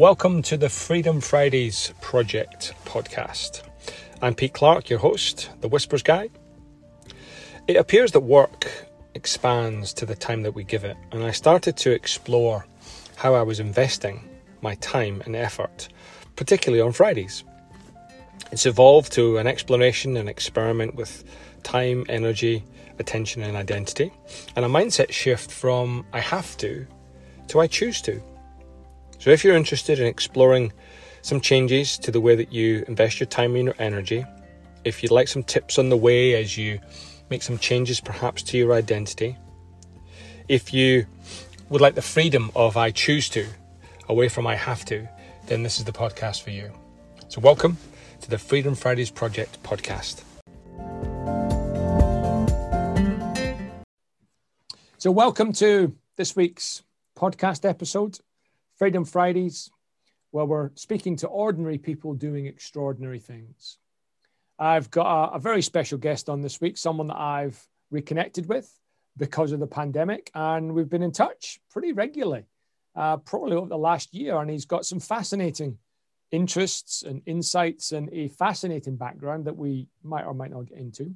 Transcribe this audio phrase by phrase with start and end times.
[0.00, 3.60] Welcome to the Freedom Fridays Project podcast.
[4.22, 6.30] I'm Pete Clark, your host, the Whispers Guy.
[7.68, 11.76] It appears that work expands to the time that we give it, and I started
[11.76, 12.66] to explore
[13.16, 14.26] how I was investing
[14.62, 15.90] my time and effort,
[16.34, 17.44] particularly on Fridays.
[18.52, 21.24] It's evolved to an exploration and experiment with
[21.62, 22.64] time, energy,
[22.98, 24.10] attention, and identity,
[24.56, 26.86] and a mindset shift from I have to
[27.48, 28.22] to I choose to.
[29.20, 30.72] So, if you're interested in exploring
[31.20, 34.24] some changes to the way that you invest your time and your energy,
[34.82, 36.80] if you'd like some tips on the way as you
[37.28, 39.36] make some changes perhaps to your identity,
[40.48, 41.04] if you
[41.68, 43.46] would like the freedom of I choose to
[44.08, 45.06] away from I have to,
[45.48, 46.72] then this is the podcast for you.
[47.28, 47.76] So, welcome
[48.22, 50.22] to the Freedom Fridays Project podcast.
[54.96, 56.82] So, welcome to this week's
[57.18, 58.18] podcast episode,
[58.80, 59.70] Freedom Fridays,
[60.30, 63.76] where we're speaking to ordinary people doing extraordinary things.
[64.58, 68.72] I've got a, a very special guest on this week, someone that I've reconnected with
[69.18, 72.44] because of the pandemic, and we've been in touch pretty regularly,
[72.96, 74.40] uh, probably over the last year.
[74.40, 75.76] And he's got some fascinating
[76.30, 81.14] interests and insights and a fascinating background that we might or might not get into.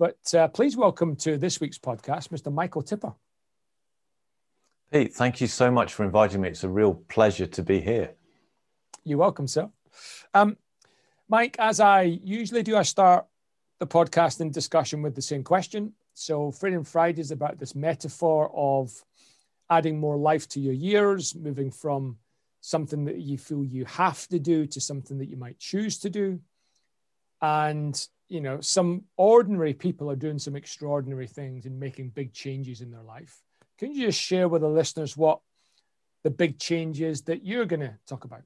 [0.00, 2.52] But uh, please welcome to this week's podcast, Mr.
[2.52, 3.14] Michael Tipper.
[4.94, 6.50] Pete, thank you so much for inviting me.
[6.50, 8.12] It's a real pleasure to be here.
[9.02, 9.68] You're welcome, sir.
[10.32, 10.56] Um,
[11.28, 13.26] Mike, as I usually do, I start
[13.80, 15.94] the podcast in discussion with the same question.
[16.12, 18.92] So, Freedom Friday is about this metaphor of
[19.68, 22.16] adding more life to your years, moving from
[22.60, 26.08] something that you feel you have to do to something that you might choose to
[26.08, 26.38] do.
[27.42, 32.80] And, you know, some ordinary people are doing some extraordinary things and making big changes
[32.80, 33.42] in their life.
[33.78, 35.40] Can you just share with the listeners what
[36.22, 38.42] the big changes that you're going to talk about?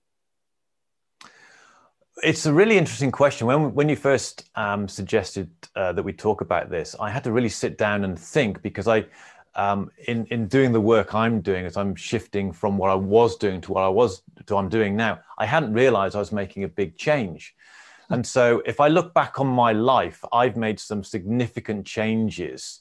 [2.23, 3.47] It's a really interesting question.
[3.47, 7.33] When when you first um, suggested uh, that we talk about this, I had to
[7.33, 9.05] really sit down and think because I,
[9.55, 13.37] um, in in doing the work I'm doing, as I'm shifting from what I was
[13.37, 16.33] doing to what I was to what I'm doing now, I hadn't realised I was
[16.33, 17.55] making a big change.
[18.10, 22.81] And so, if I look back on my life, I've made some significant changes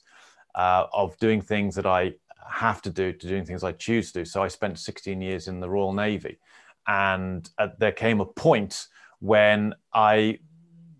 [0.56, 2.14] uh, of doing things that I
[2.50, 4.24] have to do to doing things I choose to do.
[4.24, 6.38] So I spent 16 years in the Royal Navy,
[6.86, 8.86] and uh, there came a point
[9.20, 10.38] when I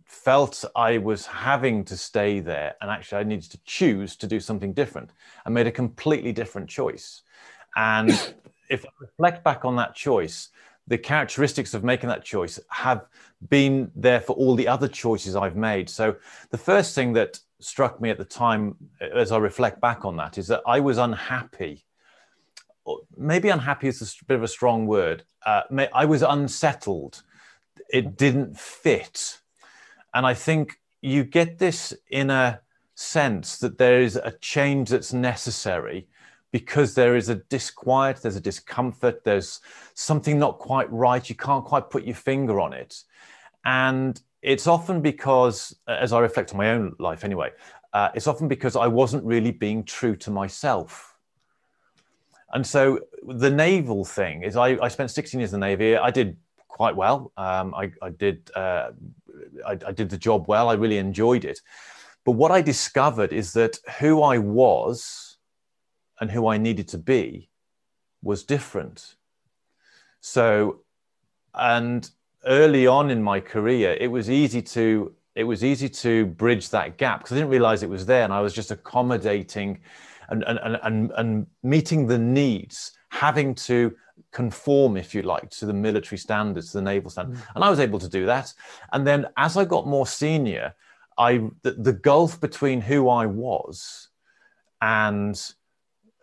[0.04, 4.40] felt I was having to stay there, and actually I needed to choose to do
[4.40, 5.10] something different.
[5.44, 7.22] I made a completely different choice,
[7.76, 8.10] and
[8.70, 10.48] if I reflect back on that choice,
[10.88, 13.06] the characteristics of making that choice have
[13.50, 15.88] been there for all the other choices I've made.
[15.88, 16.16] So
[16.50, 20.38] the first thing that struck me at the time, as I reflect back on that,
[20.38, 21.84] is that I was unhappy.
[23.16, 25.24] Maybe unhappy is a bit of a strong word.
[25.44, 27.22] Uh, I was unsettled.
[27.90, 29.40] It didn't fit.
[30.14, 32.62] And I think you get this inner
[32.94, 36.08] sense that there is a change that's necessary
[36.50, 39.60] because there is a disquiet, there's a discomfort, there's
[39.94, 41.28] something not quite right.
[41.28, 43.02] You can't quite put your finger on it.
[43.64, 47.50] And it's often because, as I reflect on my own life anyway,
[47.92, 51.16] uh, it's often because I wasn't really being true to myself.
[52.52, 55.96] And so the naval thing is, I, I spent 16 years in the Navy.
[55.96, 56.36] I did
[56.68, 57.32] quite well.
[57.36, 58.90] Um, I, I, did uh,
[59.66, 60.68] I, I did the job well.
[60.68, 61.60] I really enjoyed it.
[62.24, 65.38] But what I discovered is that who I was
[66.20, 67.50] and who I needed to be
[68.22, 69.16] was different.
[70.20, 70.80] So,
[71.54, 72.08] and
[72.48, 76.98] early on in my career, it was easy to it was easy to bridge that
[76.98, 79.80] gap because I didn't realize it was there, and I was just accommodating
[80.30, 83.94] and and and, and meeting the needs, having to
[84.32, 87.46] conform, if you like, to the military standards, to the naval standards, mm.
[87.54, 88.52] and I was able to do that.
[88.92, 90.74] And then as I got more senior,
[91.16, 94.08] I the, the gulf between who I was
[94.80, 95.40] and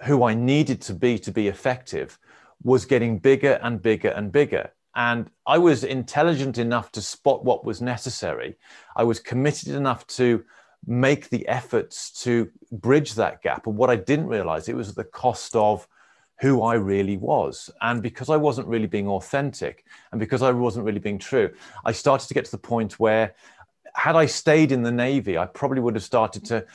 [0.04, 2.20] who I needed to be to be effective
[2.64, 4.72] was getting bigger and bigger and bigger.
[4.96, 8.58] And I was intelligent enough to spot what was necessary.
[8.96, 10.46] I was committed enough to
[10.88, 13.68] make the efforts to bridge that gap.
[13.68, 15.88] And what I didn't realize, it was the cost of
[16.40, 17.70] who I really was.
[17.82, 21.54] And because I wasn't really being authentic and because I wasn't really being true,
[21.84, 23.36] I started to get to the point where
[23.96, 26.66] had I stayed in the Navy, I probably would have started to,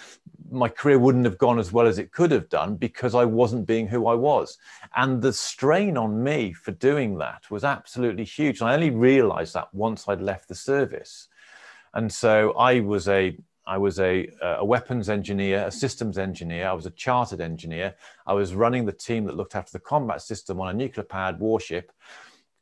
[0.51, 3.67] my career wouldn't have gone as well as it could have done because I wasn't
[3.67, 4.59] being who I was.
[4.97, 8.61] And the strain on me for doing that was absolutely huge.
[8.61, 11.29] And I only realized that once I'd left the service.
[11.95, 13.37] And so I was a,
[13.67, 16.69] I was a, a weapons engineer, a systems engineer.
[16.69, 17.95] I was a chartered engineer.
[18.27, 21.39] I was running the team that looked after the combat system on a nuclear powered
[21.39, 21.93] warship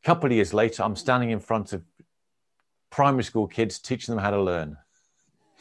[0.03, 1.83] A couple of years later, I'm standing in front of
[2.91, 4.77] primary school kids teaching them how to learn.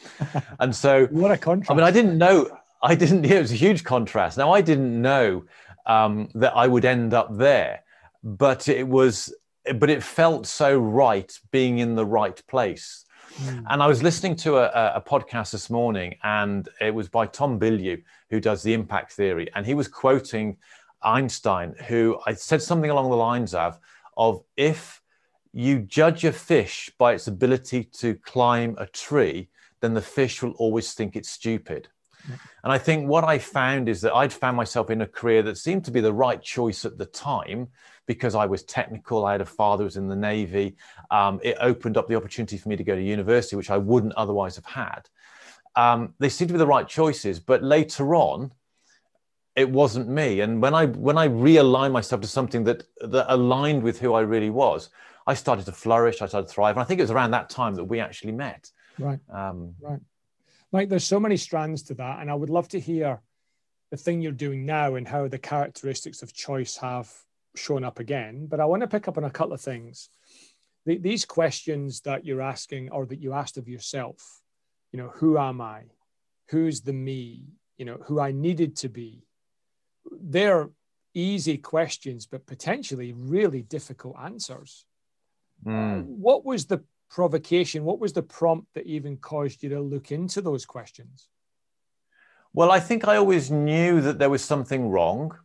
[0.60, 1.70] and so, what a contrast!
[1.70, 2.48] I mean, I didn't know.
[2.82, 3.24] I didn't.
[3.30, 4.38] It was a huge contrast.
[4.38, 5.44] Now, I didn't know
[5.86, 7.82] um, that I would end up there,
[8.22, 9.32] but it was.
[9.74, 13.04] But it felt so right being in the right place.
[13.36, 13.64] Mm.
[13.68, 17.60] And I was listening to a, a, podcast this morning, and it was by Tom
[17.60, 20.56] Bilyeu, who does the impact theory, and he was quoting
[21.02, 23.78] Einstein, who I said something along the lines of,
[24.16, 25.02] of if
[25.52, 29.48] you judge a fish by its ability to climb a tree,
[29.80, 31.88] then the fish will always think it's stupid.
[32.62, 35.56] And I think what I found is that I'd found myself in a career that
[35.56, 37.68] seemed to be the right choice at the time
[38.06, 39.24] because I was technical.
[39.24, 40.76] I had a father who was in the Navy.
[41.10, 44.14] Um, it opened up the opportunity for me to go to university, which I wouldn't
[44.14, 45.08] otherwise have had.
[45.76, 48.52] Um, they seemed to be the right choices, but later on,
[49.54, 50.40] it wasn't me.
[50.40, 54.20] And when I when I realigned myself to something that that aligned with who I
[54.20, 54.90] really was,
[55.26, 56.22] I started to flourish.
[56.22, 56.76] I started to thrive.
[56.76, 58.70] And I think it was around that time that we actually met.
[58.98, 59.20] Right.
[59.32, 60.00] Um, right.
[60.72, 63.20] Mike, there's so many strands to that, and I would love to hear
[63.90, 67.10] the thing you're doing now and how the characteristics of choice have
[67.56, 68.46] shown up again.
[68.46, 70.10] But I want to pick up on a couple of things.
[70.84, 74.42] The, these questions that you're asking or that you asked of yourself,
[74.92, 75.84] you know, who am I?
[76.50, 77.44] Who's the me?
[77.78, 79.24] You know, who I needed to be.
[80.10, 80.68] They're
[81.14, 84.84] easy questions, but potentially really difficult answers.
[85.64, 86.04] Mm.
[86.04, 87.84] What was the provocation?
[87.84, 91.28] What was the prompt that even caused you to look into those questions?
[92.52, 95.36] Well, I think I always knew that there was something wrong.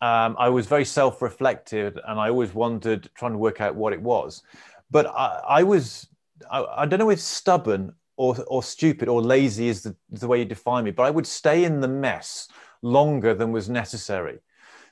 [0.00, 3.92] Um, I was very self reflective and I always wondered, trying to work out what
[3.92, 4.42] it was.
[4.90, 6.06] But I, I was,
[6.50, 10.38] I, I, don't know if stubborn or, or stupid or lazy is the, the way
[10.38, 12.48] you define me, but I would stay in the mess
[12.82, 14.38] longer than was necessary.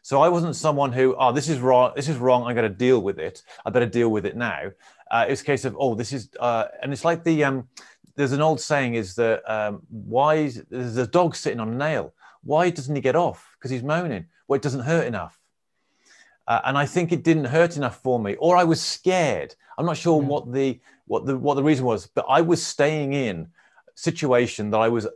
[0.03, 2.77] So I wasn't someone who, oh, this is wrong, this is wrong, I'm going to
[2.77, 3.43] deal with it.
[3.65, 4.71] I better deal with it now.
[5.11, 7.69] Uh, it's a case of, oh, this is, uh, and it's like the, um,
[8.17, 11.77] there's an old saying is that um, why is, there's a dog sitting on a
[11.77, 12.15] nail.
[12.43, 13.57] Why doesn't he get off?
[13.59, 14.27] Because he's moaning.
[14.47, 15.39] Well, it doesn't hurt enough.
[16.47, 19.55] Uh, and I think it didn't hurt enough for me, or I was scared.
[19.79, 20.29] I'm not sure yeah.
[20.29, 23.49] what the what the what the reason was, but I was staying in
[23.89, 25.07] a situation that I was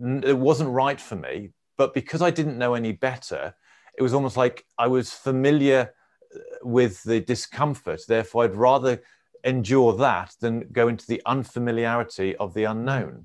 [0.00, 1.50] it wasn't right for me.
[1.76, 3.54] But because I didn't know any better,
[3.98, 5.92] it was almost like I was familiar
[6.34, 8.02] uh, with the discomfort.
[8.06, 9.02] Therefore, I'd rather
[9.46, 13.24] endure that than go into the unfamiliarity of the unknown.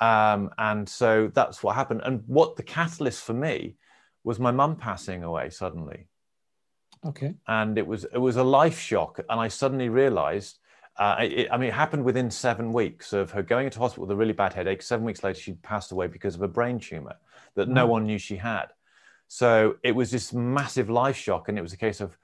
[0.00, 2.02] Um, and so that's what happened.
[2.04, 3.76] And what the catalyst for me
[4.24, 6.06] was my mum passing away suddenly.
[7.04, 7.34] Okay.
[7.46, 10.58] And it was it was a life shock, and I suddenly realised.
[10.96, 14.10] Uh, it, I mean, it happened within seven weeks of her going into hospital with
[14.10, 14.82] a really bad headache.
[14.82, 17.14] Seven weeks later, she'd passed away because of a brain tumor
[17.54, 18.66] that no one knew she had.
[19.28, 22.18] So it was this massive life shock, and it was a case of,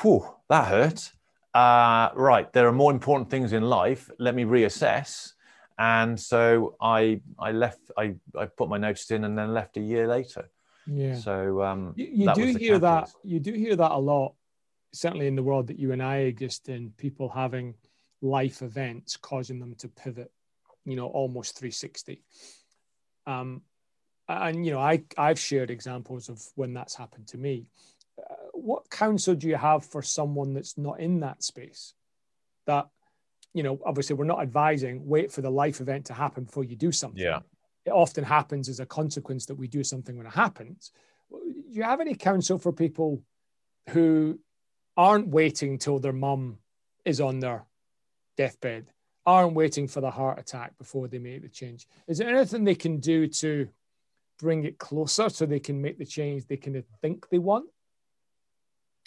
[0.00, 1.12] whew, that hurt.
[1.54, 4.10] Uh, right, there are more important things in life.
[4.18, 5.32] Let me reassess.
[5.78, 7.78] And so I, I left.
[7.96, 10.50] I, I put my notice in, and then left a year later.
[10.86, 11.16] Yeah.
[11.16, 13.14] So um, you, you do hear catalyst.
[13.22, 13.28] that.
[13.28, 14.34] You do hear that a lot,
[14.92, 16.90] certainly in the world that you and I exist in.
[16.96, 17.74] People having
[18.20, 20.32] life events causing them to pivot.
[20.84, 22.22] You know, almost 360.
[23.26, 23.62] Um,
[24.28, 27.66] and you know I I've shared examples of when that's happened to me.
[28.68, 31.94] What counsel do you have for someone that's not in that space?
[32.66, 32.86] That
[33.54, 36.76] you know, obviously we're not advising wait for the life event to happen before you
[36.76, 37.22] do something.
[37.22, 37.38] Yeah.
[37.86, 40.92] It often happens as a consequence that we do something when it happens.
[41.30, 41.38] Do
[41.70, 43.22] you have any counsel for people
[43.88, 44.38] who
[44.98, 46.58] aren't waiting till their mum
[47.06, 47.64] is on their
[48.36, 48.92] deathbed,
[49.24, 51.88] aren't waiting for the heart attack before they make the change?
[52.06, 53.66] Is there anything they can do to
[54.38, 57.64] bring it closer so they can make the change they kind of think they want?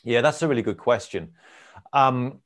[0.03, 1.31] Yeah, that's a really good question.
[1.93, 2.39] Um,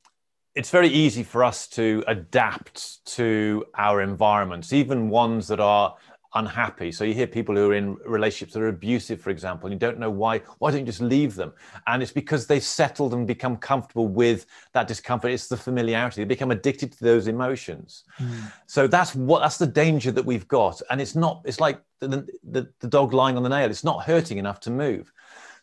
[0.54, 5.96] it's very easy for us to adapt to our environments, even ones that are
[6.34, 6.92] unhappy.
[6.92, 9.78] So you hear people who are in relationships that are abusive, for example, and you
[9.78, 10.38] don't know why.
[10.58, 11.52] Why don't you just leave them?
[11.86, 15.30] And it's because they've settled and become comfortable with that discomfort.
[15.30, 16.22] It's the familiarity.
[16.22, 18.04] They become addicted to those emotions.
[18.18, 18.52] Mm.
[18.66, 20.80] So that's what that's the danger that we've got.
[20.90, 21.42] And it's not.
[21.44, 23.70] It's like the, the, the dog lying on the nail.
[23.70, 25.12] It's not hurting enough to move.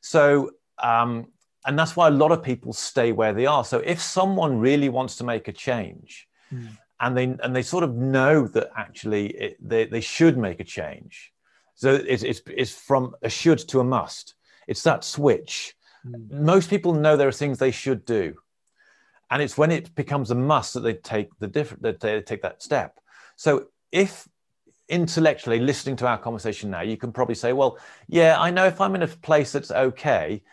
[0.02, 0.52] So.
[0.80, 1.28] Um,
[1.66, 3.64] and that's why a lot of people stay where they are.
[3.64, 7.84] So if someone really wants to make a change, mm and they and they sort
[7.84, 11.34] of know that actually it, they, they should make a change
[11.76, 14.36] so it's, it's it's from a should to a must.
[14.68, 15.76] It's that switch.
[16.06, 16.32] Mm.
[16.32, 18.36] most people know there are things they should do.
[19.32, 22.42] And it's when it becomes a must that they take the different that they take
[22.42, 23.00] that step.
[23.36, 24.28] So if
[24.90, 27.80] intellectually listening to our conversation now you can probably say well
[28.10, 30.44] yeah i know if i'm in a place that's okay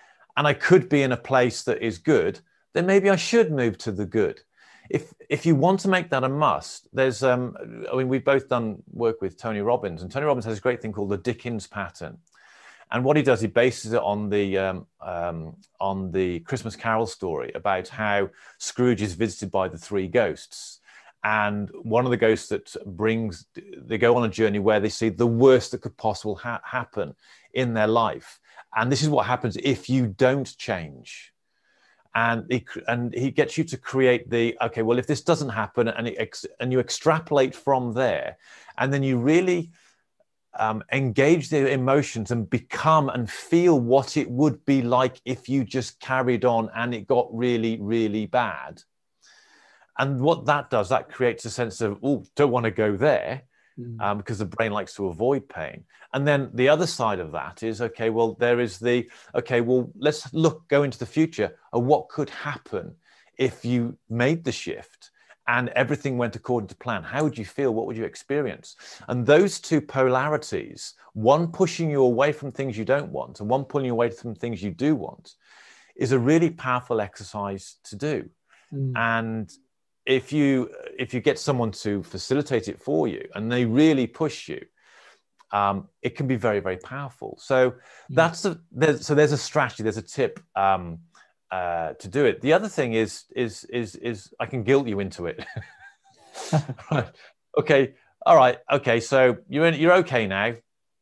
[0.40, 2.40] and i could be in a place that is good
[2.73, 4.40] then maybe I should move to the good.
[4.88, 7.56] If if you want to make that a must, there's um,
[7.92, 10.82] I mean we've both done work with Tony Robbins, and Tony Robbins has a great
[10.82, 12.18] thing called the Dickens pattern.
[12.92, 17.06] And what he does, he bases it on the um, um, on the Christmas Carol
[17.06, 20.80] story about how Scrooge is visited by the three ghosts,
[21.23, 25.09] and one of the ghosts that brings they go on a journey where they see
[25.09, 27.14] the worst that could possibly ha- happen
[27.54, 28.39] in their life,
[28.74, 31.32] and this is what happens if you don't change.
[32.14, 35.86] And he and he gets you to create the okay well if this doesn't happen
[35.86, 38.36] and it, and you extrapolate from there
[38.78, 39.70] and then you really
[40.58, 45.62] um, engage the emotions and become and feel what it would be like if you
[45.62, 48.82] just carried on and it got really really bad.
[49.96, 53.42] And what that does that creates a sense of oh don't want to go there
[53.80, 54.00] mm.
[54.00, 55.84] um, because the brain likes to avoid pain.
[56.12, 59.90] And then the other side of that is okay, well, there is the okay, well,
[59.99, 62.94] let's look, go into the future of what could happen
[63.38, 65.10] if you made the shift
[65.49, 67.02] and everything went according to plan.
[67.02, 67.75] How would you feel?
[67.75, 68.76] What would you experience?
[69.08, 73.64] And those two polarities, one pushing you away from things you don't want and one
[73.64, 75.34] pulling you away from things you do want,
[75.96, 78.28] is a really powerful exercise to do.
[78.72, 78.92] Mm.
[78.96, 79.52] And
[80.11, 84.49] if you if you get someone to facilitate it for you and they really push
[84.49, 84.61] you
[85.52, 87.37] um, it can be very very powerful.
[87.40, 87.75] So
[88.09, 90.99] that's a there's, so there's a strategy there's a tip um,
[91.50, 92.40] uh, to do it.
[92.40, 95.45] The other thing is is is is i can guilt you into it.
[96.90, 97.11] Right.
[97.59, 97.95] Okay.
[98.25, 98.59] All right.
[98.71, 99.00] Okay.
[99.00, 100.55] So you're in, you're okay now.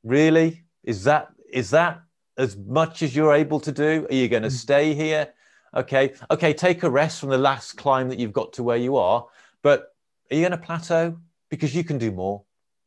[0.02, 0.64] Really?
[0.82, 2.00] Is that is that
[2.36, 4.06] as much as you're able to do?
[4.10, 4.64] Are you going to hmm.
[4.66, 5.28] stay here
[5.74, 8.96] Okay, okay, take a rest from the last climb that you've got to where you
[8.96, 9.26] are.
[9.62, 9.94] But
[10.30, 11.18] are you going to plateau?
[11.50, 12.42] Because you can do more.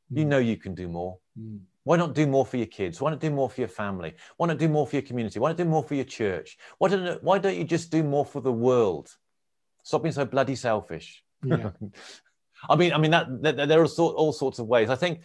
[0.09, 0.29] You hmm.
[0.29, 1.17] know you can do more.
[1.39, 1.61] Mm.
[1.83, 3.01] Why not do more for your kids?
[3.01, 4.13] Why not do more for your family?
[4.37, 5.39] Why not do more for your community?
[5.39, 6.57] Why not do more for your church?
[6.77, 9.09] Why don't, why don't you just do more for the world?
[9.83, 11.23] Stop being so bloody selfish.
[11.43, 11.71] Yeah.
[12.69, 14.91] I mean, I mean that, that there are all sorts of ways.
[14.91, 15.21] I think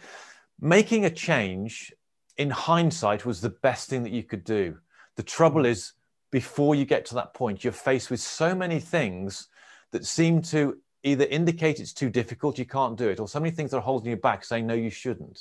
[0.59, 1.93] making a change
[2.37, 4.77] in hindsight was the best thing that you could do.
[5.15, 5.67] The trouble hmm.
[5.67, 5.93] is
[6.31, 9.47] before you get to that point, you're faced with so many things
[9.91, 13.51] that seem to either indicate it's too difficult, you can't do it, or so many
[13.51, 15.39] things that are holding you back saying, no, you shouldn't.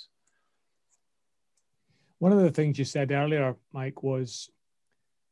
[2.19, 4.51] One of the things you said earlier, Mike, was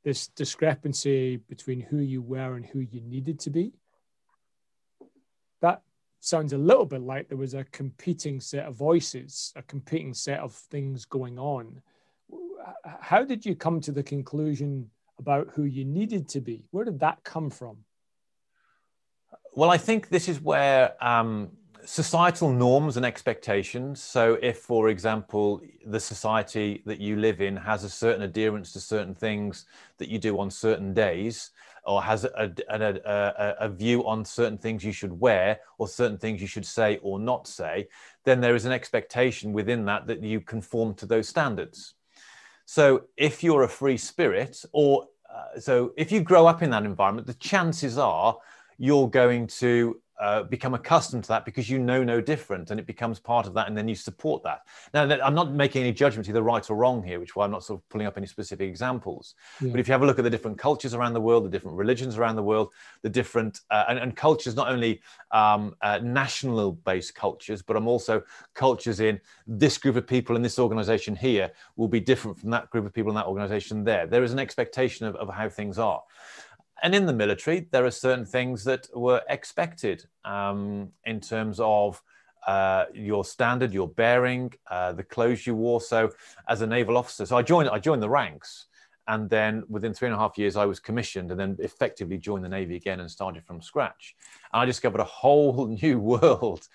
[0.02, 3.72] this discrepancy between who you were and who you needed to be.
[5.62, 5.82] That
[6.20, 10.40] sounds a little bit like there was a competing set of voices, a competing set
[10.40, 11.80] of things going on.
[13.00, 16.64] How did you come to the conclusion about who you needed to be.
[16.70, 17.78] Where did that come from?
[19.52, 21.50] Well, I think this is where um,
[21.84, 24.02] societal norms and expectations.
[24.02, 28.80] So, if, for example, the society that you live in has a certain adherence to
[28.80, 29.66] certain things
[29.98, 31.50] that you do on certain days,
[31.84, 36.16] or has a, a, a, a, view on certain things you should wear, or certain
[36.16, 37.86] things you should say or not say,
[38.24, 41.94] then there is an expectation within that that you conform to those standards.
[42.66, 46.84] So if you're a free spirit, or uh, so if you grow up in that
[46.84, 48.36] environment, the chances are
[48.78, 52.86] you're going to uh, become accustomed to that because you know no different and it
[52.86, 54.62] becomes part of that and then you support that.
[54.92, 57.50] Now i'm not making any judgment either right or wrong here which is why i'm
[57.50, 59.34] not sort of pulling up any specific examples.
[59.60, 59.70] Yeah.
[59.70, 61.76] but if you have a look at the different cultures around the world the different
[61.76, 65.00] religions around the world the different uh, and, and, cultures not only
[65.32, 68.22] um, uh, national based cultures but i'm also
[68.54, 72.70] cultures in this group of people in this organization here will be different from that
[72.70, 74.06] group of people in that organization there.
[74.06, 76.02] There is an expectation of, of how things are
[76.84, 82.00] and in the military, there are certain things that were expected um, in terms of
[82.46, 85.80] uh, your standard, your bearing, uh, the clothes you wore.
[85.80, 86.10] So,
[86.46, 87.70] as a naval officer, so I joined.
[87.70, 88.66] I joined the ranks,
[89.08, 92.44] and then within three and a half years, I was commissioned, and then effectively joined
[92.44, 94.14] the navy again and started from scratch.
[94.52, 96.68] And I discovered a whole new world.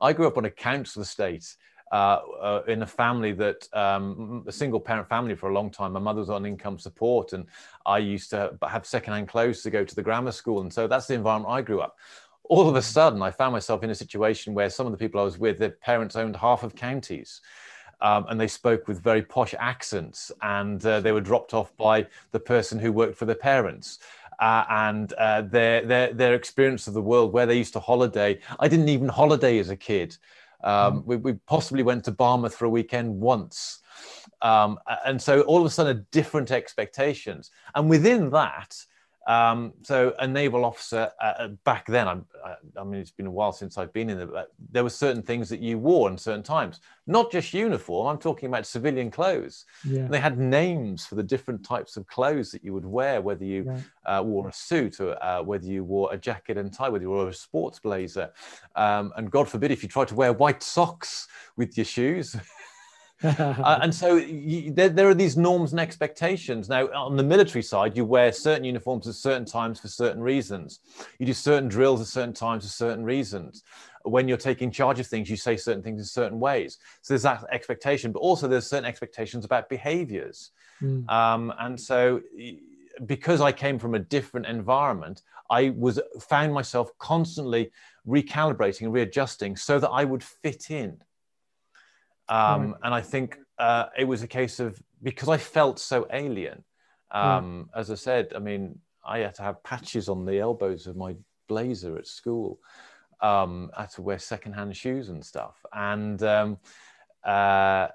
[0.00, 1.54] I grew up on a council estate
[1.94, 5.92] uh, uh, in a family that um, a single parent family for a long time.
[5.92, 7.46] My mother was on income support, and
[7.86, 11.06] I used to have secondhand clothes to go to the grammar school, and so that's
[11.06, 11.96] the environment I grew up.
[12.42, 15.20] All of a sudden, I found myself in a situation where some of the people
[15.20, 17.40] I was with, their parents owned half of counties.
[18.00, 22.08] Um, and they spoke with very posh accents, and uh, they were dropped off by
[22.32, 24.00] the person who worked for their parents.
[24.40, 28.40] Uh, and uh, their, their their experience of the world, where they used to holiday.
[28.58, 30.16] I didn't even holiday as a kid.
[30.64, 31.04] Um, mm.
[31.04, 33.80] we, we, possibly went to Barmouth for a weekend once.
[34.42, 37.50] Um, and so all of a sudden, different expectations.
[37.74, 38.74] And within that,
[39.26, 42.16] Um, so a naval officer uh, uh back then, I,
[42.78, 44.26] I, mean, it's been a while since I've been in there.
[44.26, 48.06] but There were certain things that you wore in certain times, not just uniform.
[48.06, 49.64] I'm talking about civilian clothes.
[49.84, 50.06] Yeah.
[50.08, 53.74] they had names for the different types of clothes that you would wear, whether you
[54.06, 57.10] uh, wore a suit or uh, whether you wore a jacket and tie, whether you
[57.10, 58.30] wore a sports blazer,
[58.76, 62.36] um, and God forbid if you tried to wear white socks with your shoes.
[63.38, 66.68] uh, and so you, there, there, are these norms and expectations.
[66.68, 70.80] Now, on the military side, you wear certain uniforms at certain times for certain reasons.
[71.18, 73.62] You do certain drills at certain times for certain reasons.
[74.02, 76.78] When you're taking charge of things, you say certain things in certain ways.
[77.00, 80.50] So there's that expectation, but also there's certain expectations about behaviors.
[80.82, 81.08] Mm.
[81.10, 82.20] Um, and so
[83.06, 87.70] because I came from a different environment, I was found myself constantly
[88.06, 90.98] recalibrating and readjusting so that I would fit in.
[92.28, 92.80] Um, right.
[92.84, 96.64] And I think uh, it was a case of because I felt so alien.
[97.10, 97.80] Um, yeah.
[97.80, 101.14] As I said, I mean, I had to have patches on the elbows of my
[101.48, 102.58] blazer at school.
[103.20, 105.64] Um, I had to wear secondhand shoes and stuff.
[105.72, 106.58] And um,
[107.24, 107.88] uh,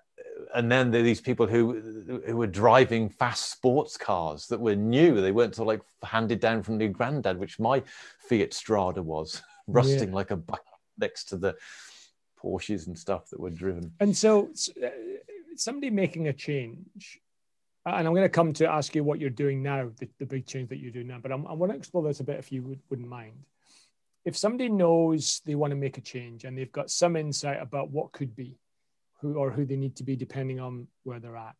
[0.55, 4.75] and then there are these people who who were driving fast sports cars that were
[4.75, 5.21] new.
[5.21, 7.83] They weren't sort of like handed down from their granddad, which my
[8.19, 10.15] Fiat Strada was, rusting yeah.
[10.15, 10.65] like a bucket
[10.98, 11.55] next to the
[12.41, 13.91] Porsches and stuff that were driven.
[14.00, 14.50] And so,
[14.84, 14.89] uh,
[15.55, 17.19] somebody making a change,
[17.86, 20.46] and I'm going to come to ask you what you're doing now, the, the big
[20.46, 22.51] change that you do now, but I'm, I want to explore this a bit if
[22.51, 23.46] you would, wouldn't mind.
[24.25, 27.89] If somebody knows they want to make a change and they've got some insight about
[27.89, 28.58] what could be,
[29.22, 31.55] who or who they need to be depending on where they're at,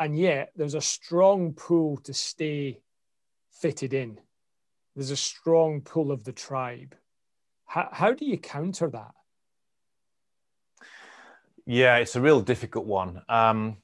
[0.00, 2.80] and yet there's a strong pull to stay
[3.52, 4.18] fitted in.
[4.96, 6.96] There's a strong pull of the tribe.
[7.66, 9.12] How, how do you counter that?
[11.66, 13.22] Yeah, it's a real difficult one.
[13.28, 13.76] Um,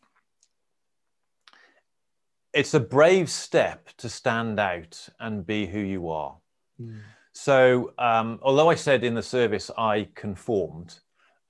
[2.52, 6.36] it's a brave step to stand out and be who you are.
[6.80, 7.00] Mm.
[7.32, 10.98] So, um, although I said in the service I conformed,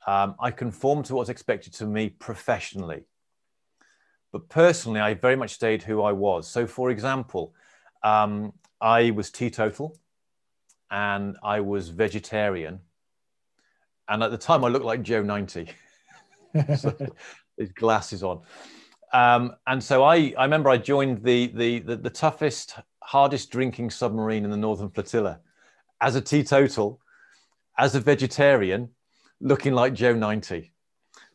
[0.07, 3.05] um, I conformed to what's expected to me professionally.
[4.31, 6.47] But personally, I very much stayed who I was.
[6.47, 7.55] So, for example,
[8.03, 9.99] um, I was teetotal
[10.91, 12.81] and I was vegetarian.
[14.09, 15.71] And at the time, I looked like Joe 90.
[17.59, 18.41] his glasses on.
[19.13, 23.91] Um, and so I, I remember I joined the, the, the, the, toughest, hardest drinking
[23.91, 25.41] submarine in the Northern Flotilla
[26.01, 27.01] as a teetotal,
[27.79, 28.91] as a vegetarian,
[29.41, 30.73] looking like Joe 90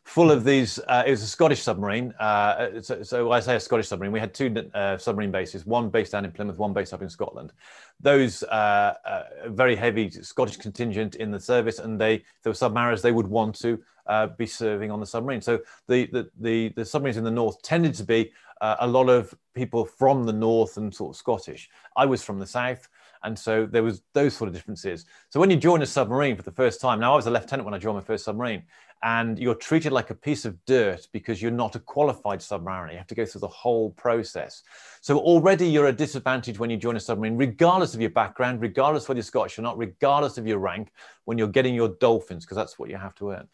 [0.04, 0.78] full of these.
[0.86, 2.12] Uh, it was a Scottish submarine.
[2.20, 4.12] Uh, so, so, I say a Scottish submarine.
[4.12, 7.08] We had two uh, submarine bases, one based down in Plymouth, one based up in
[7.08, 7.52] Scotland.
[8.00, 13.02] Those uh, uh, very heavy Scottish contingent in the service, and they, there were submariners
[13.02, 15.40] they would want to uh, be serving on the submarine.
[15.40, 19.34] So the, the, the, the submarines in the north tended to be a lot of
[19.54, 21.68] people from the north and sort of Scottish.
[21.96, 22.88] I was from the south.
[23.24, 25.06] And so there was those sort of differences.
[25.30, 27.64] So when you join a submarine for the first time, now I was a lieutenant
[27.64, 28.62] when I joined my first submarine,
[29.02, 32.92] and you're treated like a piece of dirt because you're not a qualified submariner.
[32.92, 34.62] You have to go through the whole process.
[35.00, 38.60] So already you're at a disadvantage when you join a submarine, regardless of your background,
[38.60, 40.90] regardless whether you're Scottish or not, regardless of your rank,
[41.24, 43.48] when you're getting your dolphins, because that's what you have to earn.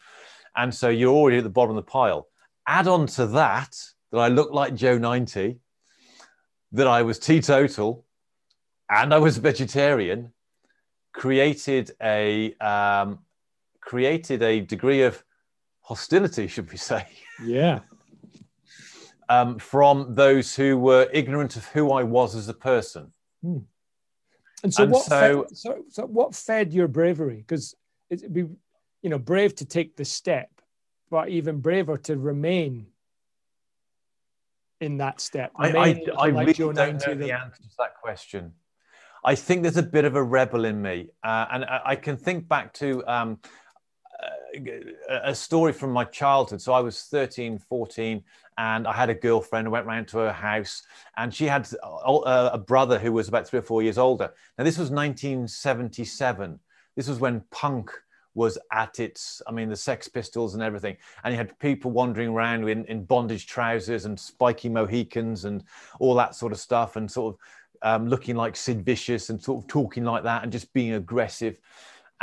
[0.55, 2.27] And so you're already at the bottom of the pile.
[2.67, 3.75] Add on to that
[4.11, 5.59] that I look like Joe 90,
[6.73, 8.05] that I was teetotal,
[8.91, 10.33] and I was vegetarian,
[11.13, 13.19] created a um,
[13.79, 15.23] created a degree of
[15.81, 17.07] hostility, should we say?
[17.43, 17.79] Yeah.
[19.29, 23.13] um, from those who were ignorant of who I was as a person.
[23.41, 23.59] Hmm.
[24.63, 27.37] And so, and what so, fed, so, so, what fed your bravery?
[27.37, 27.75] Because
[28.09, 28.45] it'd be,
[29.01, 30.49] you know, brave to take the step,
[31.09, 32.87] but even braver to remain
[34.81, 35.51] in that step.
[35.55, 38.53] I, I, I like really don't know the answer to that question.
[39.23, 42.17] I think there's a bit of a rebel in me, uh, and I, I, can
[42.17, 43.39] think back to um,
[45.09, 46.61] a story from my childhood.
[46.61, 48.23] So I was 13, 14,
[48.57, 49.67] and I had a girlfriend.
[49.67, 50.83] I went round to her house,
[51.17, 54.33] and she had a brother who was about three or four years older.
[54.57, 56.59] Now, this was 1977.
[56.95, 57.91] This was when punk
[58.33, 60.95] was at its, I mean, the Sex Pistols and everything.
[61.23, 65.63] And you had people wandering around in, in bondage trousers and spiky Mohicans and
[65.99, 67.39] all that sort of stuff, and sort of
[67.83, 71.57] um, looking like Sid Vicious and sort of talking like that and just being aggressive.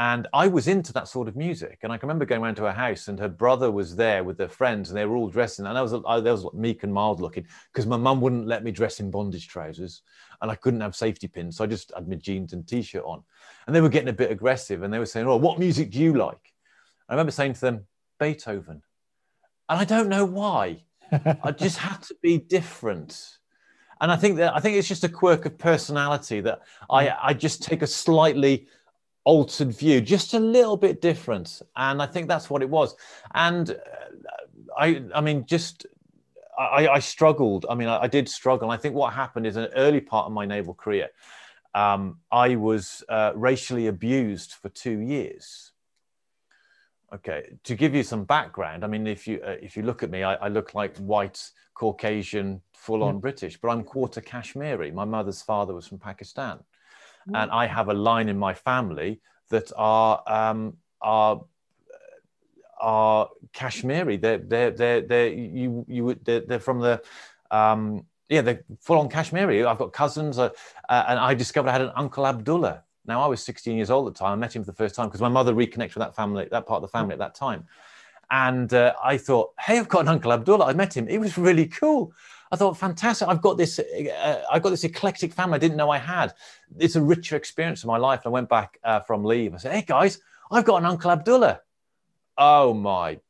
[0.00, 1.80] And I was into that sort of music.
[1.82, 4.38] And I can remember going around to her house, and her brother was there with
[4.38, 5.66] their friends, and they were all dressing.
[5.66, 8.70] And I was, I, was meek and mild looking because my mum wouldn't let me
[8.70, 10.02] dress in bondage trousers,
[10.40, 11.56] and I couldn't have safety pins.
[11.56, 13.24] So I just had my jeans and t-shirt on.
[13.66, 15.98] And they were getting a bit aggressive, and they were saying, "Oh, what music do
[15.98, 16.52] you like?"
[17.08, 17.86] I remember saying to them,
[18.20, 18.82] "Beethoven,"
[19.68, 20.84] and I don't know why.
[21.10, 23.37] I just had to be different.
[24.00, 27.16] And I think that I think it's just a quirk of personality that I Mm.
[27.22, 28.66] I just take a slightly
[29.24, 32.94] altered view, just a little bit different, and I think that's what it was.
[33.34, 33.74] And uh,
[34.78, 35.86] I I mean just.
[36.58, 37.66] I, I struggled.
[37.70, 38.72] I mean, I, I did struggle.
[38.72, 41.08] I think what happened is an early part of my naval career,
[41.72, 45.70] um, I was uh, racially abused for two years.
[47.14, 50.10] Okay, to give you some background, I mean, if you uh, if you look at
[50.10, 53.20] me, I, I look like white Caucasian, full on Yeah.
[53.20, 54.90] British, but I'm quarter Kashmiri.
[54.90, 56.56] My mother's father was from Pakistan,
[57.34, 61.44] and I have a line in my family that are um, are
[62.80, 64.16] are Kashmiri.
[64.16, 67.02] They're they're they're, they're you you they're, they're from the
[67.50, 69.64] um, yeah they're full on Kashmiri.
[69.64, 70.50] I've got cousins, uh,
[70.88, 72.84] uh, and I discovered I had an uncle Abdullah.
[73.06, 74.32] Now I was 16 years old at the time.
[74.32, 76.66] I met him for the first time because my mother reconnected with that family, that
[76.66, 77.66] part of the family at that time.
[78.30, 80.66] And uh, I thought, hey, I've got an uncle Abdullah.
[80.66, 81.06] I met him.
[81.06, 82.12] He was really cool.
[82.50, 83.28] I thought, fantastic.
[83.28, 83.78] I've got this.
[83.78, 85.56] Uh, I've got this eclectic family.
[85.56, 86.32] I didn't know I had.
[86.78, 88.22] It's a richer experience of my life.
[88.24, 89.54] I went back uh, from leave.
[89.54, 90.18] I said, hey guys,
[90.50, 91.60] I've got an uncle Abdullah.
[92.38, 93.20] Oh my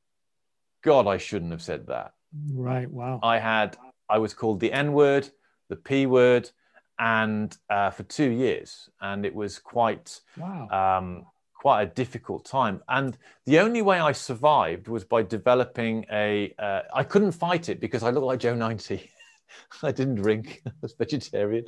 [0.83, 2.13] God, I shouldn't have said that.
[2.53, 2.91] Right.
[2.91, 3.21] Wow.
[3.23, 3.77] I had,
[4.09, 5.29] I was called the N word,
[5.69, 6.51] the P word,
[6.99, 8.89] and uh, for two years.
[9.01, 10.99] And it was quite, Wow.
[10.99, 11.27] um,
[11.59, 12.81] quite a difficult time.
[12.89, 16.55] And the only way I survived was by developing a.
[16.59, 19.11] Uh, I couldn't fight it because I looked like Joe 90.
[19.83, 21.65] I didn't drink, I was vegetarian.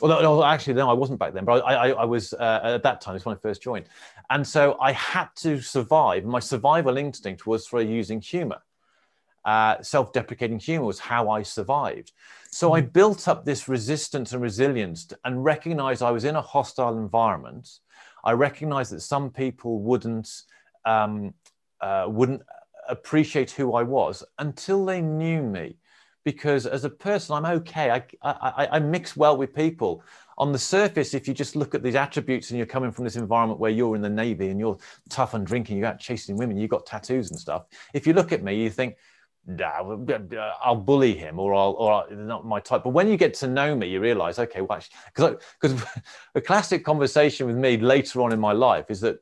[0.00, 2.82] Although, no, actually, no, I wasn't back then, but I, I, I was uh, at
[2.82, 3.86] that time, it's when I first joined.
[4.30, 6.24] And so I had to survive.
[6.24, 8.58] My survival instinct was for using humor.
[9.44, 12.12] Uh, Self deprecating humor was how I survived.
[12.50, 16.98] So I built up this resistance and resilience and recognized I was in a hostile
[16.98, 17.78] environment.
[18.26, 20.28] I recognize that some people wouldn't
[20.84, 21.32] um,
[21.80, 22.42] uh, wouldn't
[22.88, 25.76] appreciate who I was until they knew me,
[26.24, 27.90] because as a person, I'm okay.
[27.90, 30.02] I, I, I mix well with people.
[30.38, 33.16] On the surface, if you just look at these attributes and you're coming from this
[33.16, 36.58] environment where you're in the navy and you're tough and drinking, you're out chasing women,
[36.58, 37.64] you've got tattoos and stuff.
[37.94, 38.96] If you look at me, you think,
[39.46, 42.82] nah, I'll bully him or I'll, or I'll, not my type.
[42.84, 44.80] But when you get to know me, you realize, okay, well,
[45.14, 45.84] because because
[46.34, 49.18] a classic conversation with me later on in my life is that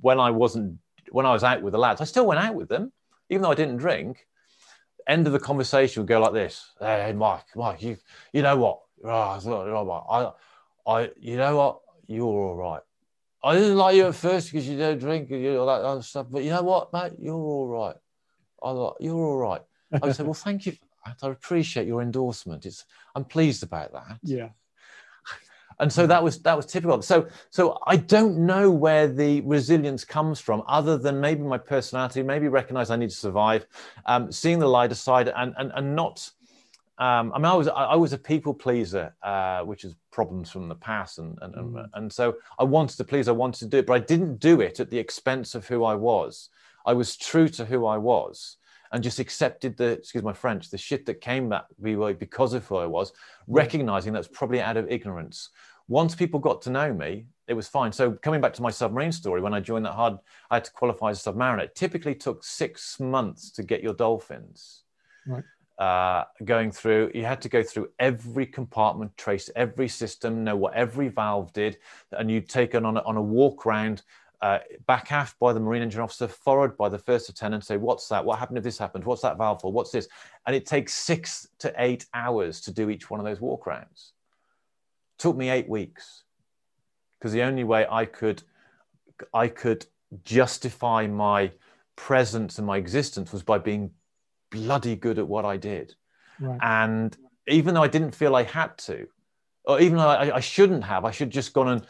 [0.00, 0.78] when I wasn't
[1.10, 2.92] when I was out with the lads, I still went out with them,
[3.30, 4.26] even though I didn't drink.
[5.06, 7.96] End of the conversation would go like this: Hey, Mike, Mike, you
[8.32, 8.80] you know what?
[9.04, 10.34] Ah, oh,
[10.86, 11.80] I, I, you know what?
[12.08, 12.82] You're all right.
[13.42, 16.02] I didn't like you at first because you don't drink and you all that other
[16.02, 17.12] stuff, but you know what, mate?
[17.20, 17.96] You're all right.
[18.62, 19.62] I like you're all right.
[19.92, 20.72] I would say, well, thank you.
[20.72, 21.16] For that.
[21.22, 22.66] I appreciate your endorsement.
[22.66, 24.18] It's I'm pleased about that.
[24.22, 24.48] yeah.
[25.80, 27.00] And so that was that was typical.
[27.02, 32.22] So so I don't know where the resilience comes from, other than maybe my personality,
[32.22, 33.66] maybe recognize I need to survive,
[34.06, 36.30] um, seeing the lighter side, and and and not.
[36.98, 40.68] Um, I mean, I was I, was a people pleaser, uh, which is problems from
[40.68, 41.90] the past, and and, and Mm.
[41.94, 44.60] and so I wanted to please, I wanted to do it, but I didn't do
[44.60, 46.48] it at the expense of who I was.
[46.84, 48.56] I was true to who I was,
[48.92, 52.76] and just accepted the excuse my French, the shit that came way because of who
[52.76, 53.12] I was,
[53.46, 55.50] recognizing that's probably out of ignorance.
[55.88, 57.90] Once people got to know me, it was fine.
[57.92, 60.18] So coming back to my submarine story, when I joined that hard,
[60.50, 61.60] I had to qualify as a submariner.
[61.60, 64.82] It typically took six months to get your dolphins.
[65.26, 65.44] Right.
[65.78, 70.74] Uh, going through, you had to go through every compartment, trace every system, know what
[70.74, 71.78] every valve did,
[72.12, 74.02] and you'd taken on a, on a walk round
[74.40, 78.08] uh, back aft by the marine engine officer, forward by the first lieutenant, say, What's
[78.08, 78.24] that?
[78.24, 79.04] What happened if this happened?
[79.04, 79.72] What's that valve for?
[79.72, 80.08] What's this?
[80.46, 84.12] And it takes six to eight hours to do each one of those walk rounds.
[85.18, 86.22] Took me eight weeks
[87.18, 88.42] because the only way I could
[89.34, 89.86] I could
[90.24, 91.50] justify my
[91.96, 93.90] presence and my existence was by being
[94.50, 95.94] bloody good at what I did.
[96.40, 96.58] Right.
[96.62, 97.16] And
[97.48, 99.08] even though I didn't feel I had to,
[99.64, 101.86] or even though I, I shouldn't have, I should just gone and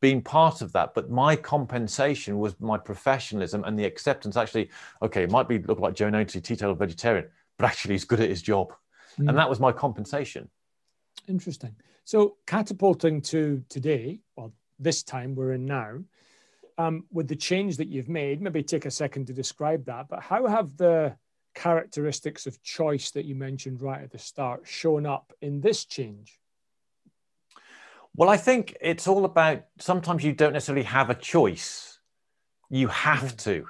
[0.00, 0.94] been part of that.
[0.94, 4.36] But my compensation was my professionalism and the acceptance.
[4.36, 4.70] Actually,
[5.02, 7.28] okay, it might be look like Joe 90, teetotal vegetarian,
[7.58, 8.72] but actually he's good at his job,
[9.18, 9.30] Mm.
[9.30, 10.50] and that was my compensation.
[11.26, 11.74] Interesting.
[12.04, 16.00] So catapulting to today, well, this time we're in now,
[16.78, 20.08] um, with the change that you've made, maybe take a second to describe that.
[20.08, 21.16] But how have the
[21.54, 26.38] characteristics of choice that you mentioned right at the start shown up in this change?
[28.16, 31.98] Well, I think it's all about sometimes you don't necessarily have a choice.
[32.70, 33.66] You have to.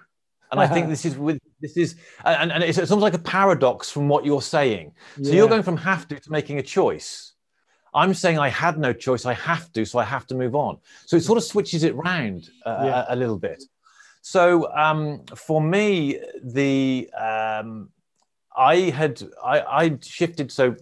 [0.53, 3.25] And I think this is with this is and, and it's, it's almost like a
[3.25, 4.93] paradox from what you're saying.
[5.23, 7.33] So you're going from have to to making a choice.
[7.95, 9.25] I'm saying I had no choice.
[9.25, 10.79] I have to, so I have to move on.
[11.07, 13.05] So it sort of switches it round uh, Yeah.
[13.09, 13.65] a, a little bit.
[14.21, 17.89] So um, for me, the um,
[18.57, 20.51] I had I, I shifted.
[20.51, 20.77] So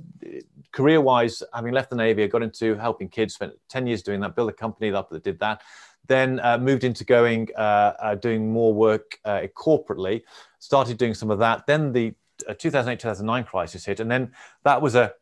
[0.72, 4.20] career wise, having left the Navy, I got into helping kids, spent 10 years doing
[4.20, 5.62] that, built a company up that did that.
[6.06, 10.22] Then uh, moved into going, uh, uh, doing more work uh, corporately,
[10.58, 11.66] started doing some of that.
[11.66, 12.14] Then the
[12.58, 14.32] 2008 2009 crisis hit, and then
[14.64, 15.14] that was a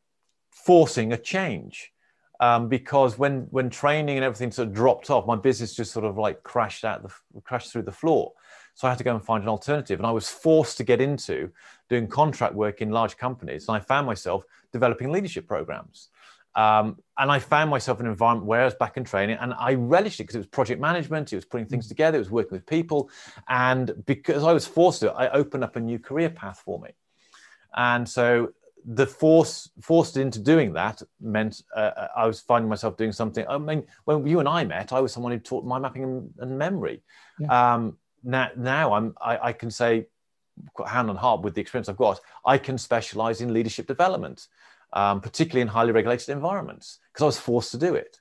[0.51, 1.93] forcing a change.
[2.41, 6.05] Um, because when when training and everything sort of dropped off, my business just sort
[6.05, 8.33] of like crashed out the crashed through the floor.
[8.75, 10.01] So I had to go and find an alternative.
[10.01, 11.51] And I was forced to get into
[11.93, 13.69] doing contract work in large companies.
[13.69, 16.09] And I found myself developing leadership programs.
[16.55, 19.53] Um, and I found myself in an environment where I was back in training and
[19.59, 21.89] I relished it because it was project management, it was putting things mm.
[21.89, 23.11] together, it was working with people.
[23.49, 26.91] And because I was forced to, I opened up a new career path for me.
[27.77, 28.53] And so
[28.85, 33.47] the force forced into doing that meant uh, uh, I was finding myself doing something.
[33.49, 36.31] I mean, when you and I met, I was someone who taught mind mapping and,
[36.39, 37.03] and memory.
[37.39, 37.75] Yeah.
[37.75, 40.07] Um, now now I'm I, I can say
[40.87, 44.49] hand on heart with the experience I've got, I can specialize in leadership development,
[44.93, 48.19] um, particularly in highly regulated environments, because I was forced to do it.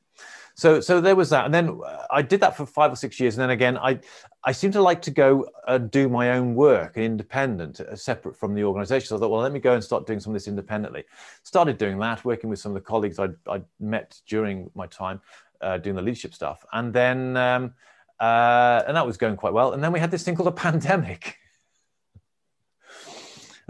[0.54, 3.20] So, so there was that, and then uh, I did that for five or six
[3.20, 4.00] years, and then again, I,
[4.44, 8.54] I seem to like to go and do my own work, independent, uh, separate from
[8.54, 9.08] the organisation.
[9.08, 11.06] So I thought, well, let me go and start doing some of this independently.
[11.44, 15.22] Started doing that, working with some of the colleagues I'd, I'd met during my time
[15.62, 17.74] uh, doing the leadership stuff, and then um,
[18.20, 19.74] uh, and that was going quite well.
[19.74, 21.38] And then we had this thing called a pandemic.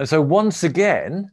[0.02, 1.30] And so once again,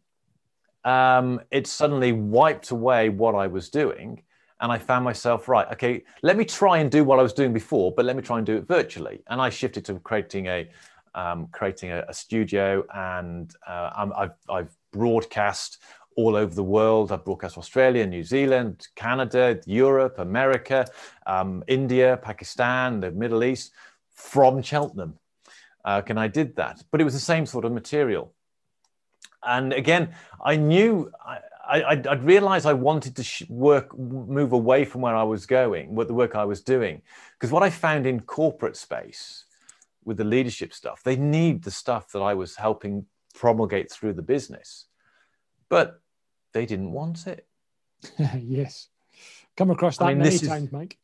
[0.84, 4.22] um, it suddenly wiped away what I was doing.
[4.60, 7.54] And I found myself, right, okay, let me try and do what I was doing
[7.54, 9.22] before, but let me try and do it virtually.
[9.28, 10.68] And I shifted to creating a,
[11.14, 15.78] um, creating a, a, studio and uh, I've, I've broadcast
[16.18, 17.10] all over the world.
[17.10, 20.86] I've broadcast Australia, New Zealand, Canada, Europe, America,
[21.26, 23.72] um, India, Pakistan, the Middle East
[24.10, 25.18] from Cheltenham.
[25.86, 28.34] Uh, and I did that, but it was the same sort of material.
[29.44, 31.12] And again, I knew
[31.68, 35.94] I, I, would realized I wanted to work, move away from where I was going,
[35.94, 37.02] what the work I was doing.
[37.34, 39.44] Because what I found in corporate space
[40.04, 44.22] with the leadership stuff, they need the stuff that I was helping promulgate through the
[44.22, 44.86] business.
[45.68, 46.00] But
[46.52, 47.46] they didn't want it.
[48.38, 48.88] yes.
[49.56, 50.98] Come across that I mean, many times, is, Mike.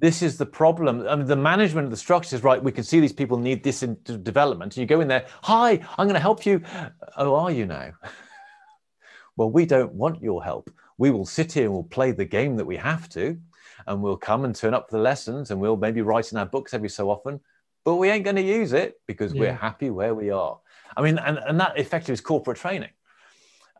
[0.00, 1.06] This is the problem.
[1.06, 2.62] I mean, the management of the structure is right.
[2.62, 4.74] We can see these people need this in development.
[4.76, 6.62] And you go in there, hi, I'm going to help you.
[7.18, 7.92] Oh, are you now?
[9.36, 10.70] well, we don't want your help.
[10.96, 13.38] We will sit here and we'll play the game that we have to.
[13.86, 16.46] And we'll come and turn up for the lessons and we'll maybe write in our
[16.46, 17.40] books every so often,
[17.84, 19.40] but we ain't going to use it because yeah.
[19.40, 20.58] we're happy where we are.
[20.96, 22.90] I mean, and, and that effectively is corporate training.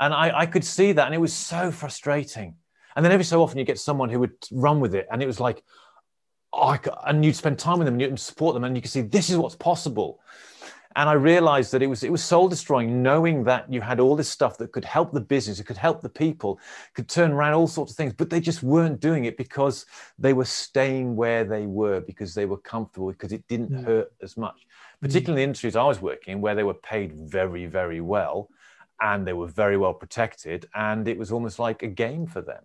[0.00, 2.56] And I, I could see that, and it was so frustrating.
[2.96, 5.26] And then every so often you get someone who would run with it, and it
[5.26, 5.62] was like,
[6.52, 9.02] oh, and you'd spend time with them and you'd support them, and you could see
[9.02, 10.20] this is what's possible.
[10.96, 14.16] And I realized that it was it was soul destroying, knowing that you had all
[14.16, 16.58] this stuff that could help the business, it could help the people,
[16.94, 19.86] could turn around all sorts of things, but they just weren't doing it because
[20.18, 23.84] they were staying where they were because they were comfortable because it didn't mm.
[23.84, 24.56] hurt as much.
[24.56, 25.00] Mm.
[25.02, 28.48] Particularly in the industries I was working in, where they were paid very, very well
[29.00, 32.62] and they were very well protected and it was almost like a game for them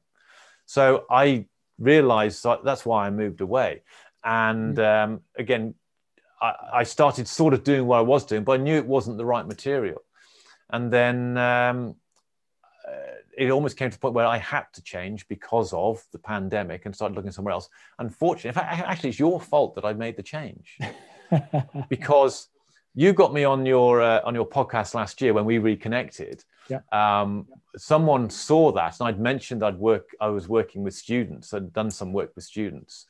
[0.65, 1.45] so i
[1.79, 3.81] realized that's why i moved away
[4.23, 5.03] and mm.
[5.03, 5.73] um, again
[6.41, 9.17] I, I, started sort of doing what i was doing but i knew it wasn't
[9.17, 10.01] the right material
[10.69, 11.95] and then um,
[12.87, 12.91] uh,
[13.37, 16.85] it almost came to a point where i had to change because of the pandemic
[16.85, 20.15] and started looking somewhere else unfortunately in fact actually it's your fault that i made
[20.15, 20.77] the change
[21.89, 22.47] because
[22.95, 26.43] you got me on your uh, on your podcast last year when we reconnected.
[26.69, 26.79] Yeah.
[26.91, 27.47] Um,
[27.77, 30.09] someone saw that, and I'd mentioned I'd work.
[30.19, 31.53] I was working with students.
[31.53, 33.05] I'd done some work with students,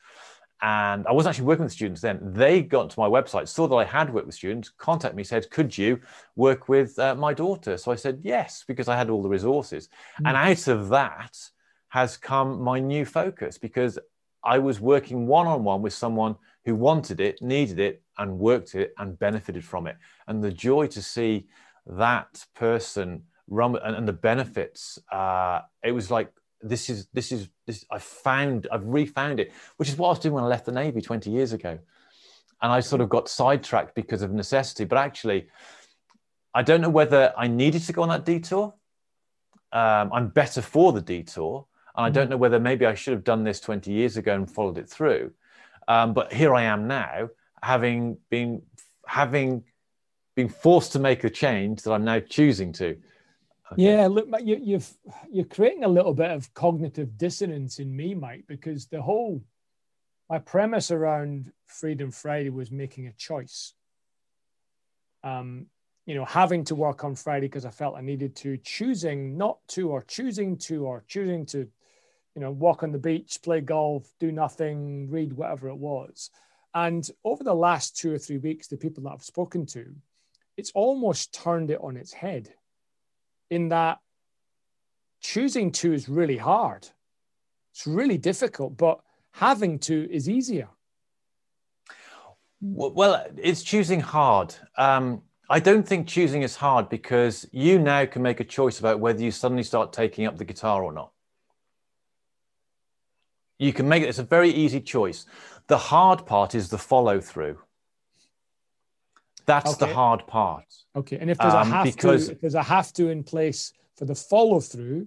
[0.62, 2.20] and I wasn't actually working with students then.
[2.22, 5.50] They got to my website, saw that I had worked with students, contacted me, said,
[5.50, 6.00] "Could you
[6.34, 9.88] work with uh, my daughter?" So I said yes because I had all the resources,
[10.20, 10.28] mm.
[10.28, 11.36] and out of that
[11.88, 13.98] has come my new focus because
[14.44, 18.74] I was working one on one with someone who wanted it, needed it, and worked
[18.74, 19.96] it and benefited from it.
[20.26, 21.46] And the joy to see
[21.86, 26.32] that person run and, and the benefits, uh, it was like,
[26.62, 30.18] this is, this is, this, I found, I've refound it, which is what I was
[30.18, 31.78] doing when I left the Navy 20 years ago.
[32.62, 34.84] And I sort of got sidetracked because of necessity.
[34.84, 35.48] But actually,
[36.54, 38.74] I don't know whether I needed to go on that detour.
[39.72, 41.66] Um, I'm better for the detour.
[41.94, 42.30] And I don't mm-hmm.
[42.32, 45.32] know whether maybe I should have done this 20 years ago and followed it through.
[45.86, 47.28] Um, but here I am now,
[47.62, 48.62] having been
[49.06, 49.64] having
[50.34, 52.96] been forced to make a change that I'm now choosing to.
[53.72, 53.82] Okay.
[53.82, 54.88] Yeah, look, you, you've
[55.30, 59.42] you're creating a little bit of cognitive dissonance in me, Mike, because the whole
[60.28, 63.74] my premise around Freedom Friday was making a choice.
[65.24, 65.66] Um,
[66.04, 69.58] you know, having to work on Friday because I felt I needed to, choosing not
[69.68, 74.08] to, or choosing to, or choosing to, you know, walk on the beach, play golf,
[74.20, 76.30] do nothing, read whatever it was.
[76.74, 79.94] And over the last two or three weeks, the people that I've spoken to,
[80.56, 82.54] it's almost turned it on its head
[83.50, 83.98] in that
[85.20, 86.88] choosing to is really hard.
[87.72, 89.00] It's really difficult, but
[89.32, 90.68] having to is easier.
[92.60, 94.54] Well, it's choosing hard.
[94.78, 98.98] Um, I don't think choosing is hard because you now can make a choice about
[98.98, 101.12] whether you suddenly start taking up the guitar or not.
[103.58, 105.26] You can make it, it's a very easy choice.
[105.68, 107.58] The hard part is the follow through.
[109.46, 109.86] That's okay.
[109.86, 110.64] the hard part.
[110.94, 111.18] Okay.
[111.18, 113.72] And if there's um, a have because, to, if there's a have to in place
[113.96, 115.06] for the follow through,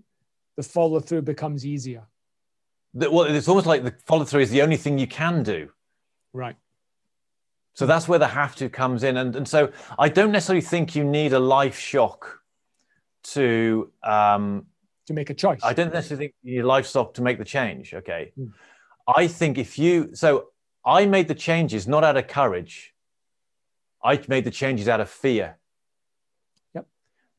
[0.56, 2.08] the follow through becomes easier.
[2.93, 5.69] The, well, it's almost like the follow through is the only thing you can do.
[6.34, 6.56] Right.
[7.73, 9.17] So that's where the have to comes in.
[9.17, 12.39] And, and so I don't necessarily think you need a life shock
[13.23, 14.65] to um,
[15.08, 15.60] to make a choice.
[15.63, 17.93] I don't necessarily think you need a life shock to make the change.
[17.93, 18.32] Okay.
[18.38, 18.52] Mm.
[19.08, 20.49] I think if you so
[20.86, 22.93] I made the changes not out of courage.
[24.04, 25.58] I made the changes out of fear.
[26.74, 26.88] Yep.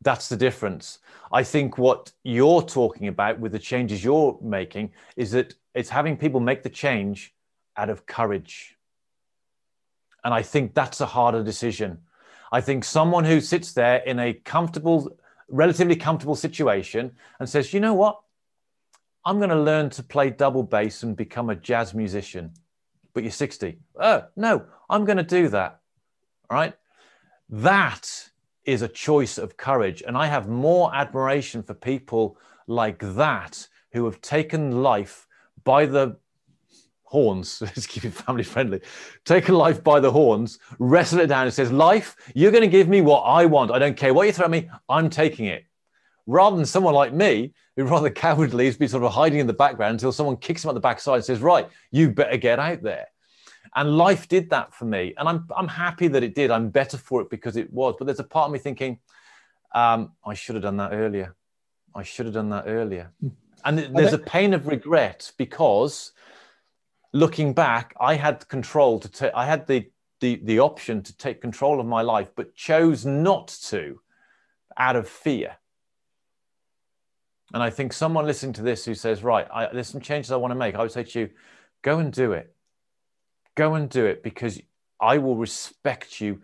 [0.02, 0.98] That's the difference.
[1.32, 6.16] I think what you're talking about with the changes you're making is that it's having
[6.16, 7.34] people make the change
[7.76, 8.76] out of courage.
[10.24, 11.98] And I think that's a harder decision.
[12.52, 15.16] I think someone who sits there in a comfortable,
[15.48, 18.20] relatively comfortable situation and says, you know what?
[19.24, 22.52] I'm going to learn to play double bass and become a jazz musician.
[23.12, 23.78] But you're 60.
[23.96, 25.79] Oh, no, I'm going to do that.
[26.50, 26.74] All right.
[27.48, 28.30] That
[28.64, 30.02] is a choice of courage.
[30.04, 32.36] And I have more admiration for people
[32.66, 35.26] like that who have taken life
[35.64, 36.16] by the
[37.04, 37.60] horns.
[37.60, 38.80] Let's keep it family friendly.
[39.24, 42.88] Taken life by the horns, wrestle it down, and says, Life, you're going to give
[42.88, 43.70] me what I want.
[43.70, 45.64] I don't care what you throw at me, I'm taking it.
[46.26, 49.52] Rather than someone like me, who rather cowardly is be sort of hiding in the
[49.52, 52.82] background until someone kicks him on the backside and says, Right, you better get out
[52.82, 53.06] there.
[53.74, 55.14] And life did that for me.
[55.16, 56.50] And I'm, I'm happy that it did.
[56.50, 57.94] I'm better for it because it was.
[57.98, 58.98] But there's a part of me thinking,
[59.74, 61.36] um, I should have done that earlier.
[61.94, 63.12] I should have done that earlier.
[63.20, 63.28] Hmm.
[63.64, 66.12] And there's a pain of regret because
[67.12, 71.42] looking back, I had control to take, I had the, the, the option to take
[71.42, 74.00] control of my life, but chose not to
[74.78, 75.56] out of fear.
[77.52, 80.36] And I think someone listening to this who says, right, I, there's some changes I
[80.36, 81.30] want to make, I would say to you,
[81.82, 82.54] go and do it
[83.60, 84.58] go and do it because
[85.00, 86.40] I will respect you.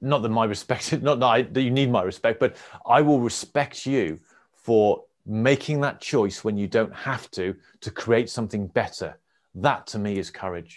[0.00, 3.20] Not that my respect, not that, I, that you need my respect, but I will
[3.20, 4.20] respect you
[4.52, 9.18] for making that choice when you don't have to to create something better.
[9.56, 10.74] That to me is courage.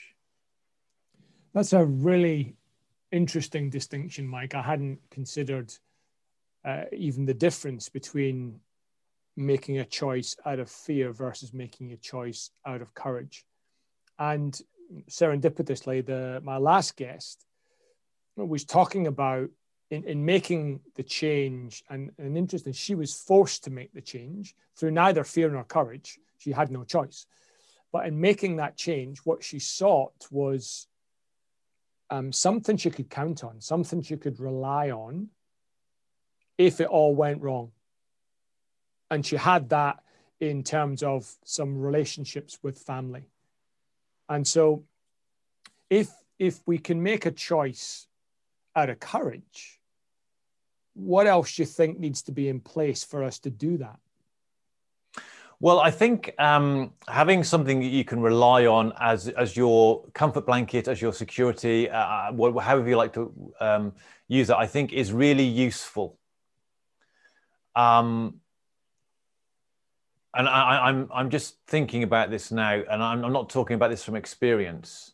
[1.54, 2.56] That's a really
[3.12, 4.56] interesting distinction, Mike.
[4.56, 5.72] I hadn't considered
[6.66, 8.60] uh, even the difference between
[9.36, 13.46] making a choice out of fear versus making a choice out of courage.
[14.18, 14.60] And
[15.10, 17.46] serendipitously, the my last guest
[18.36, 19.50] was talking about
[19.90, 24.56] in, in making the change and, and interesting, she was forced to make the change
[24.78, 26.20] through neither fear nor courage.
[26.38, 27.26] She had no choice.
[27.92, 30.88] But in making that change, what she sought was
[32.10, 35.30] um, something she could count on, something she could rely on
[36.58, 37.72] if it all went wrong.
[39.10, 40.04] And she had that
[40.40, 43.30] in terms of some relationships with family.
[44.30, 44.84] And so
[45.90, 46.10] if
[46.40, 48.08] if we can make a choice
[48.76, 49.80] out of courage,
[50.94, 54.00] what else do you think needs to be in place for us to do that?
[55.60, 60.46] Well, I think um, having something that you can rely on as as your comfort
[60.46, 63.94] blanket, as your security, uh, however you like to um,
[64.28, 66.20] use it, I think is really useful.
[67.76, 68.42] Um,
[70.38, 73.74] and I, am I'm, I'm just thinking about this now, and I'm, I'm not talking
[73.74, 75.14] about this from experience,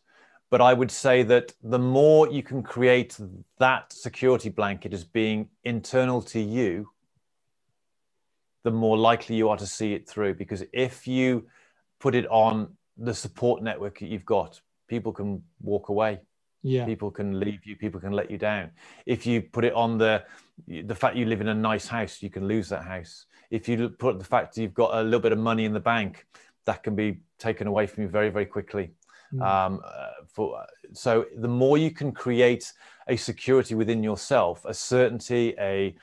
[0.50, 3.18] but I would say that the more you can create
[3.58, 6.90] that security blanket as being internal to you,
[8.64, 10.34] the more likely you are to see it through.
[10.34, 11.46] Because if you
[12.00, 16.20] put it on the support network that you've got, people can walk away.
[16.62, 16.84] Yeah.
[16.84, 17.76] People can leave you.
[17.76, 18.72] People can let you down.
[19.06, 20.24] If you put it on the
[20.68, 23.88] the fact you live in a nice house, you can lose that house if you
[23.88, 26.26] put the fact that you've got a little bit of money in the bank,
[26.64, 28.90] that can be taken away from you very, very quickly.
[29.32, 29.42] Mm.
[29.42, 32.72] Um, uh, for, so the more you can create
[33.06, 35.94] a security within yourself, a certainty, a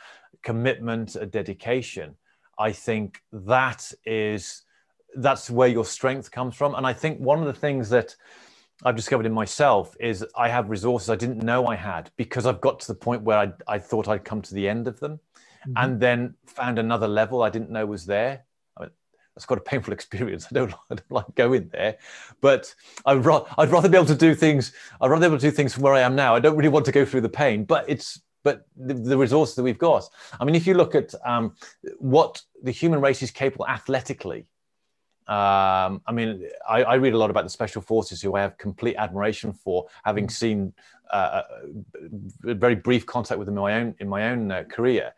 [0.43, 2.15] commitment, a dedication,
[2.57, 4.61] I think that is
[5.15, 6.73] that's where your strength comes from.
[6.75, 8.15] And I think one of the things that
[8.85, 12.61] I've discovered in myself is I have resources I didn't know I had because I've
[12.61, 15.19] got to the point where I, I thought I'd come to the end of them
[15.67, 15.73] mm-hmm.
[15.77, 18.45] and then found another level I didn't know was there.
[18.77, 18.91] I mean,
[19.35, 20.47] that's quite a painful experience.
[20.51, 21.97] I don't, I don't like going there,
[22.41, 22.73] but
[23.05, 24.73] I'd, ra- I'd rather be able to do things.
[24.99, 26.35] I'd rather be able to do things from where I am now.
[26.35, 29.55] I don't really want to go through the pain, but it's but the, the resources
[29.55, 30.09] that we've got.
[30.39, 31.55] I mean, if you look at um,
[31.99, 34.47] what the human race is capable athletically,
[35.27, 38.57] um, I mean, I, I, read a lot about the special forces, who I have
[38.57, 40.31] complete admiration for, having mm.
[40.31, 40.73] seen
[41.13, 41.43] uh,
[42.45, 45.13] a very brief contact with them in my own in my own uh, career.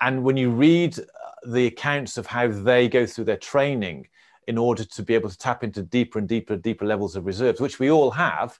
[0.00, 1.02] And when you read uh,
[1.46, 4.08] the accounts of how they go through their training
[4.46, 7.60] in order to be able to tap into deeper and deeper, deeper levels of reserves,
[7.60, 8.58] which we all have,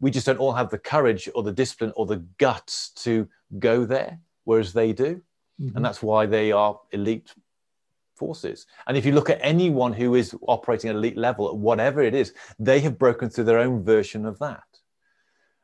[0.00, 3.28] we just don't all have the courage or the discipline or the guts to
[3.58, 5.20] go there, whereas they do.
[5.60, 5.76] Mm-hmm.
[5.76, 7.34] And that's why they are elite
[8.14, 8.66] forces.
[8.86, 12.34] And if you look at anyone who is operating at elite level, whatever it is,
[12.58, 14.64] they have broken through their own version of that.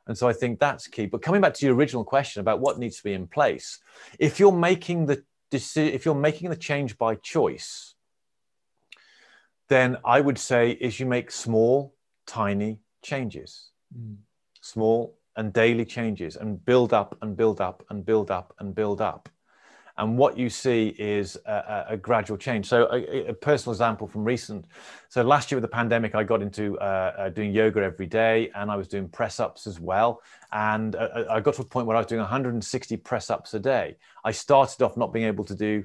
[0.06, 1.06] And so I think that's key.
[1.06, 3.80] But coming back to your original question about what needs to be in place,
[4.18, 5.22] if you're making the
[5.76, 7.94] if you're making the change by choice,
[9.68, 11.94] then I would say is you make small,
[12.26, 14.16] tiny changes, mm.
[14.60, 19.00] small and daily changes, and build up and build up and build up and build
[19.00, 19.28] up
[19.96, 22.66] and what you see is a, a gradual change.
[22.66, 24.66] So, a, a, personal example from recent.
[25.08, 28.50] So, last year with the pandemic, I got into uh, uh, doing yoga every day,
[28.54, 30.20] and I was doing press ups as well.
[30.52, 33.54] And uh, uh I got to a point where I was doing 160 press ups
[33.54, 33.96] a day.
[34.24, 35.84] I started off not being able to do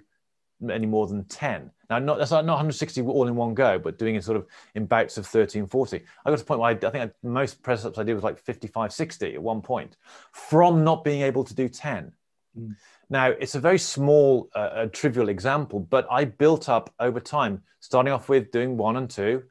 [0.70, 1.72] any more than 10.
[1.90, 4.46] Now, not, that's not 160 all in one go, but doing it sort of
[4.76, 6.02] in bouts of 13, 40.
[6.26, 8.14] I got to a point where I, I think I, most press ups I did
[8.14, 9.96] was like 55, 60 at one point
[10.34, 12.12] from not being able to do 10.
[12.58, 12.76] Mm.
[13.10, 18.14] Now, it's a very small, uh, trivial example, but I built up over time, starting
[18.14, 19.44] off with doing one and two,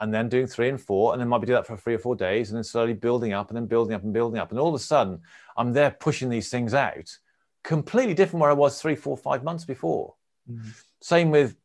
[0.00, 1.98] and then doing three and four, and then might be doing that for three or
[1.98, 4.50] four days, and then slowly building up, and then building up and building up.
[4.50, 5.20] And all of a sudden,
[5.56, 7.16] I'm there pushing these things out,
[7.62, 10.14] completely different where I was three, four, five months before.
[10.50, 10.68] Mm-hmm.
[11.00, 11.56] Same with,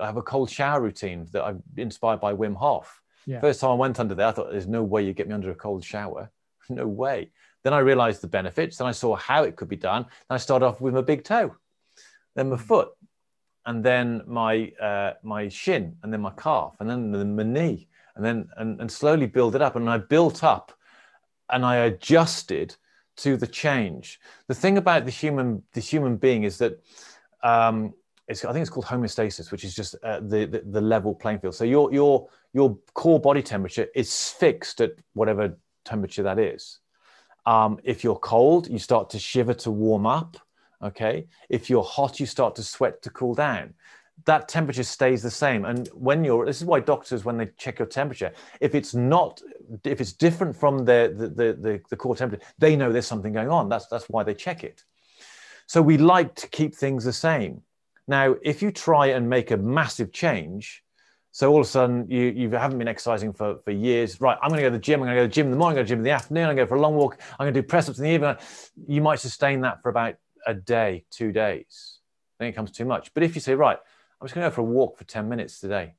[0.00, 3.02] I have a cold shower routine that I'm inspired by Wim Hof.
[3.26, 3.40] Yeah.
[3.40, 5.50] First time I went under there, I thought, there's no way you get me under
[5.50, 6.30] a cold shower.
[6.68, 7.30] no way.
[7.66, 8.76] Then I realized the benefits.
[8.76, 10.02] Then I saw how it could be done.
[10.04, 11.56] Then I started off with my big toe,
[12.36, 12.90] then my foot,
[13.64, 18.24] and then my uh, my shin, and then my calf, and then my knee, and
[18.24, 19.74] then and, and slowly build it up.
[19.74, 20.78] And I built up,
[21.50, 22.76] and I adjusted
[23.16, 24.20] to the change.
[24.46, 26.80] The thing about the human the human being is that.
[27.42, 27.94] Um,
[28.28, 31.40] it's, I think it's called homeostasis, which is just uh, the, the, the level playing
[31.40, 31.56] field.
[31.56, 36.78] So your your your core body temperature is fixed at whatever temperature that is.
[37.46, 40.36] Um, if you're cold, you start to shiver to warm up.
[40.82, 41.26] Okay.
[41.48, 43.72] If you're hot, you start to sweat to cool down.
[44.24, 45.64] That temperature stays the same.
[45.64, 49.40] And when you're, this is why doctors, when they check your temperature, if it's not,
[49.84, 53.50] if it's different from the, the, the, the core temperature, they know there's something going
[53.50, 53.68] on.
[53.68, 54.84] That's, that's why they check it.
[55.66, 57.62] So we like to keep things the same.
[58.08, 60.82] Now, if you try and make a massive change,
[61.36, 64.22] so all of a sudden, you, you haven't been exercising for, for years.
[64.22, 65.02] Right, I'm going to go to the gym.
[65.02, 65.98] I'm going to go to the gym in the morning, I'm going to the gym
[65.98, 66.44] in the afternoon.
[66.44, 67.18] I'm going to go for a long walk.
[67.32, 68.36] I'm going to do press ups in the evening.
[68.88, 70.14] You might sustain that for about
[70.46, 71.98] a day, two days.
[72.38, 73.12] Then it comes too much.
[73.12, 73.76] But if you say, right,
[74.18, 75.92] I'm just going to go for a walk for 10 minutes today.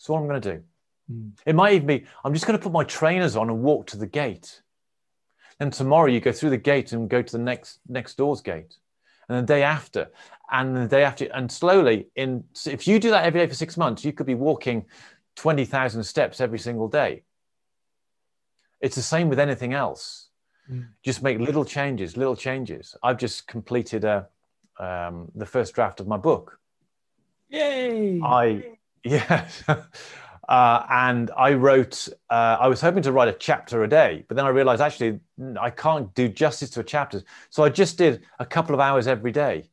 [0.00, 0.62] So what I'm going to do.
[1.08, 1.30] Mm.
[1.46, 3.96] It might even be, I'm just going to put my trainers on and walk to
[3.96, 4.60] the gate.
[5.60, 8.74] Then tomorrow you go through the gate and go to the next next door's gate.
[9.28, 10.10] And the day after,
[10.50, 13.76] and the day after, and slowly, in if you do that every day for six
[13.76, 14.84] months, you could be walking
[15.36, 17.22] 20,000 steps every single day.
[18.80, 20.28] It's the same with anything else.
[20.70, 20.88] Mm.
[21.02, 22.96] Just make little changes, little changes.
[23.02, 24.28] I've just completed a,
[24.78, 26.58] um, the first draft of my book.
[27.48, 28.20] Yay!
[28.22, 29.48] I, yeah.
[30.48, 34.36] Uh, and I wrote, uh, I was hoping to write a chapter a day, but
[34.36, 35.20] then I realized actually
[35.58, 37.22] I can't do justice to a chapter.
[37.50, 39.70] So I just did a couple of hours every day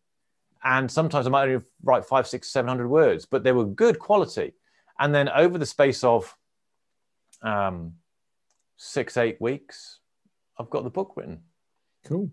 [0.63, 3.99] and sometimes I might only write five, six, seven hundred words, but they were good
[3.99, 4.53] quality.
[4.99, 6.35] And then over the space of
[7.41, 7.93] um,
[8.77, 9.99] six, eight weeks,
[10.59, 11.41] I've got the book written.
[12.05, 12.29] Cool.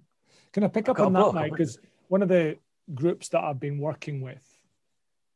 [0.53, 1.53] Can I pick up on that, Mike?
[1.53, 1.79] Because
[2.09, 2.59] one of the
[2.95, 4.45] groups that I've been working with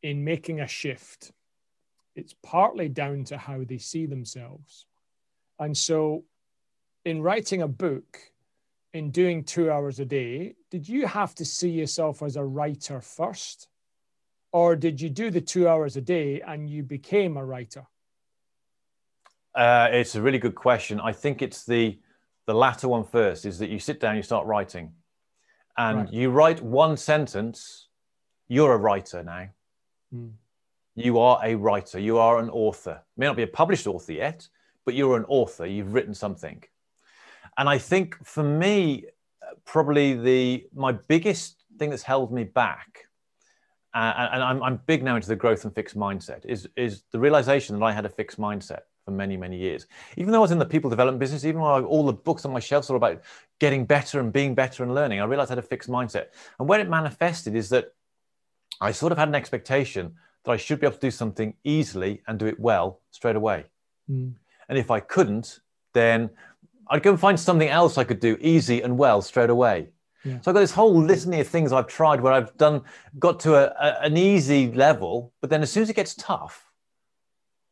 [0.02, 1.32] in making a shift,
[2.14, 4.86] it's partly down to how they see themselves.
[5.58, 6.24] And so,
[7.04, 8.18] in writing a book,
[8.92, 13.00] in doing two hours a day, did you have to see yourself as a writer
[13.00, 13.68] first?
[14.52, 17.86] Or did you do the two hours a day and you became a writer?
[19.54, 21.00] Uh, it's a really good question.
[21.00, 21.98] I think it's the
[22.46, 23.46] the latter one first.
[23.46, 24.92] Is that you sit down, you start writing,
[25.76, 26.12] and right.
[26.12, 27.88] you write one sentence.
[28.48, 29.48] You're a writer now.
[30.14, 30.32] Mm.
[30.94, 31.98] You are a writer.
[31.98, 33.00] You are an author.
[33.16, 34.48] May not be a published author yet,
[34.84, 36.62] but you're an author, you've written something.
[37.56, 39.04] And I think for me,
[39.64, 43.06] probably the my biggest thing that's held me back,
[43.94, 47.18] uh, and I'm, I'm big now into the growth and fixed mindset, is, is the
[47.18, 49.86] realization that I had a fixed mindset for many, many years.
[50.16, 52.52] Even though I was in the people development business, even though all the books on
[52.52, 53.20] my shelves are about
[53.58, 56.26] getting better and being better and learning, I realized I had a fixed mindset.
[56.58, 57.92] And where it manifested is that
[58.80, 60.14] I sort of had an expectation
[60.44, 63.64] that I should be able to do something easily and do it well straight away.
[64.10, 64.34] Mm.
[64.68, 65.60] And if I couldn't,
[65.92, 66.30] then
[66.88, 69.88] I'd go and find something else I could do easy and well straight away.
[70.24, 70.40] Yeah.
[70.40, 72.82] So I've got this whole litany of things I've tried where I've done
[73.18, 76.64] got to a, a, an easy level, but then as soon as it gets tough,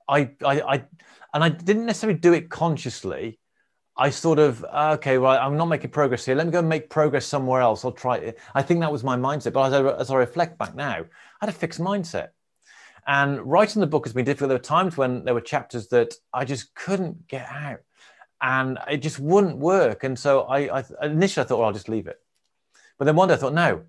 [0.09, 0.85] I, I, I
[1.33, 3.39] and I didn't necessarily do it consciously.
[3.97, 6.35] I sort of okay, well, I'm not making progress here.
[6.35, 7.85] Let me go and make progress somewhere else.
[7.85, 8.39] I'll try it.
[8.55, 9.53] I think that was my mindset.
[9.53, 12.29] But as I, as I reflect back now, I had a fixed mindset.
[13.07, 14.48] And writing the book has been difficult.
[14.48, 17.80] There were times when there were chapters that I just couldn't get out,
[18.40, 20.05] and it just wouldn't work.
[20.05, 22.20] And so I, I initially I thought, well, I'll just leave it.
[22.98, 23.82] But then one day I thought, no.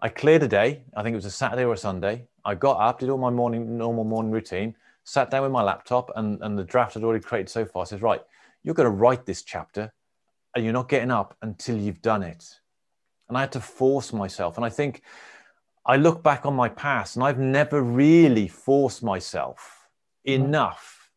[0.00, 0.84] I cleared a day.
[0.96, 2.28] I think it was a Saturday or a Sunday.
[2.44, 6.12] I got up, did all my morning normal morning routine, sat down with my laptop,
[6.14, 7.82] and, and the draft I'd already created so far.
[7.82, 8.20] I says, right,
[8.62, 9.92] you're going to write this chapter,
[10.54, 12.60] and you're not getting up until you've done it.
[13.28, 14.56] And I had to force myself.
[14.56, 15.02] And I think
[15.88, 19.88] I look back on my past, and I've never really forced myself
[20.26, 21.10] enough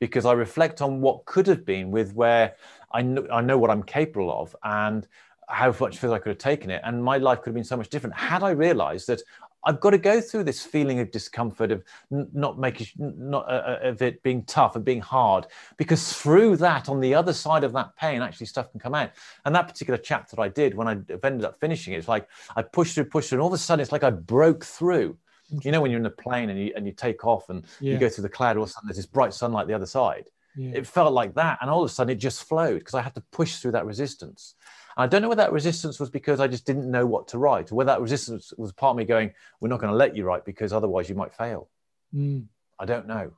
[0.00, 2.56] because I reflect on what could have been with where
[2.92, 5.06] I know, I know what I'm capable of and
[5.48, 6.82] how much further I could have taken it.
[6.84, 9.22] And my life could have been so much different had I realized that
[9.66, 13.88] I've got to go through this feeling of discomfort of not making not uh, uh,
[13.88, 17.72] of it being tough and being hard because through that on the other side of
[17.72, 19.10] that pain actually stuff can come out
[19.44, 20.92] and that particular chapter I did when I
[21.24, 23.58] ended up finishing it, it's like I pushed through pushed through and all of a
[23.58, 25.18] sudden it's like I broke through
[25.62, 27.92] you know when you're in a plane and you and you take off and yeah.
[27.92, 29.86] you go through the cloud all of a sudden there's this bright sunlight the other
[29.86, 30.70] side yeah.
[30.74, 33.14] it felt like that and all of a sudden it just flowed because I had
[33.16, 34.54] to push through that resistance
[34.96, 37.70] I don't know whether that resistance was because I just didn't know what to write,
[37.70, 40.24] or whether that resistance was part of me going, "We're not going to let you
[40.24, 41.68] write because otherwise you might fail."
[42.14, 42.46] Mm.
[42.78, 43.32] I don't know,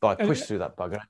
[0.00, 1.00] but I pushed and, through that bugger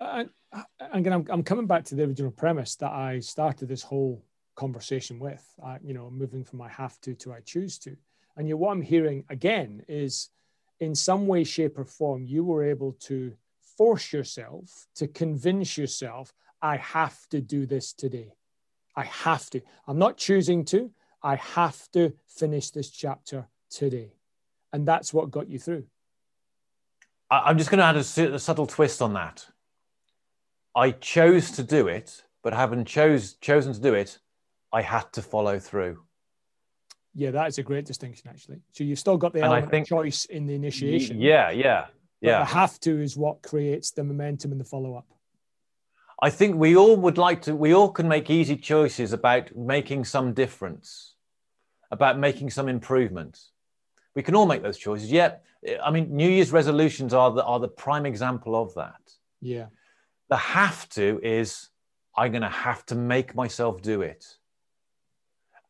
[0.00, 0.28] anyway.
[0.50, 4.24] And again, I'm, I'm coming back to the original premise that I started this whole
[4.54, 5.44] conversation with.
[5.62, 7.96] Uh, you know, moving from I have to to I choose to,
[8.36, 10.30] and you know, what I'm hearing again is,
[10.80, 13.34] in some way, shape, or form, you were able to
[13.76, 16.32] force yourself to convince yourself,
[16.62, 18.32] I have to do this today.
[18.96, 19.60] I have to.
[19.86, 20.90] I'm not choosing to.
[21.22, 24.12] I have to finish this chapter today.
[24.72, 25.84] And that's what got you through.
[27.30, 29.46] I'm just going to add a, a subtle twist on that.
[30.76, 34.18] I chose to do it, but having chose, chosen to do it,
[34.72, 36.02] I had to follow through.
[37.14, 38.58] Yeah, that is a great distinction, actually.
[38.72, 41.20] So you've still got the and element think, of choice in the initiation.
[41.20, 41.86] Yeah, yeah,
[42.20, 42.40] yeah.
[42.40, 45.06] the have to is what creates the momentum and the follow up.
[46.24, 50.06] I think we all would like to, we all can make easy choices about making
[50.06, 51.16] some difference,
[51.90, 53.38] about making some improvement.
[54.14, 55.12] We can all make those choices.
[55.12, 55.42] Yet,
[55.84, 59.02] I mean, New Year's resolutions are the, are the prime example of that.
[59.42, 59.66] Yeah.
[60.30, 61.68] The have to is,
[62.16, 64.24] I'm going to have to make myself do it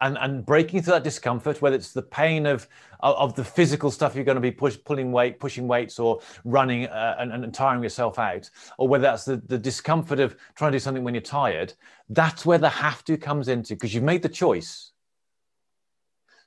[0.01, 2.68] and and breaking through that discomfort, whether it's the pain of
[3.01, 6.86] of the physical stuff you're going to be push, pulling weight, pushing weights, or running
[6.86, 10.76] uh, and, and tiring yourself out, or whether that's the, the discomfort of trying to
[10.76, 11.72] do something when you're tired,
[12.09, 14.92] that's where the have to comes into because you've made the choice.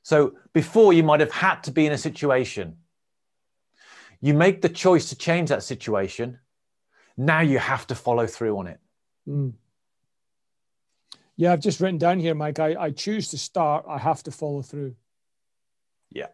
[0.03, 2.77] So before you might have had to be in a situation.
[4.19, 6.39] You make the choice to change that situation.
[7.17, 8.79] Now you have to follow through on it.
[9.27, 9.53] Mm.
[11.38, 12.59] Yeah, I've just written down here, Mike.
[12.59, 13.85] I, I choose to start.
[13.88, 14.95] I have to follow through.
[16.11, 16.27] Yeah.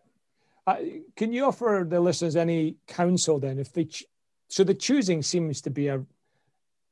[0.65, 0.77] Uh,
[1.17, 3.59] can you offer the listeners any counsel then?
[3.59, 4.05] If they ch-
[4.47, 6.05] so the choosing seems to be a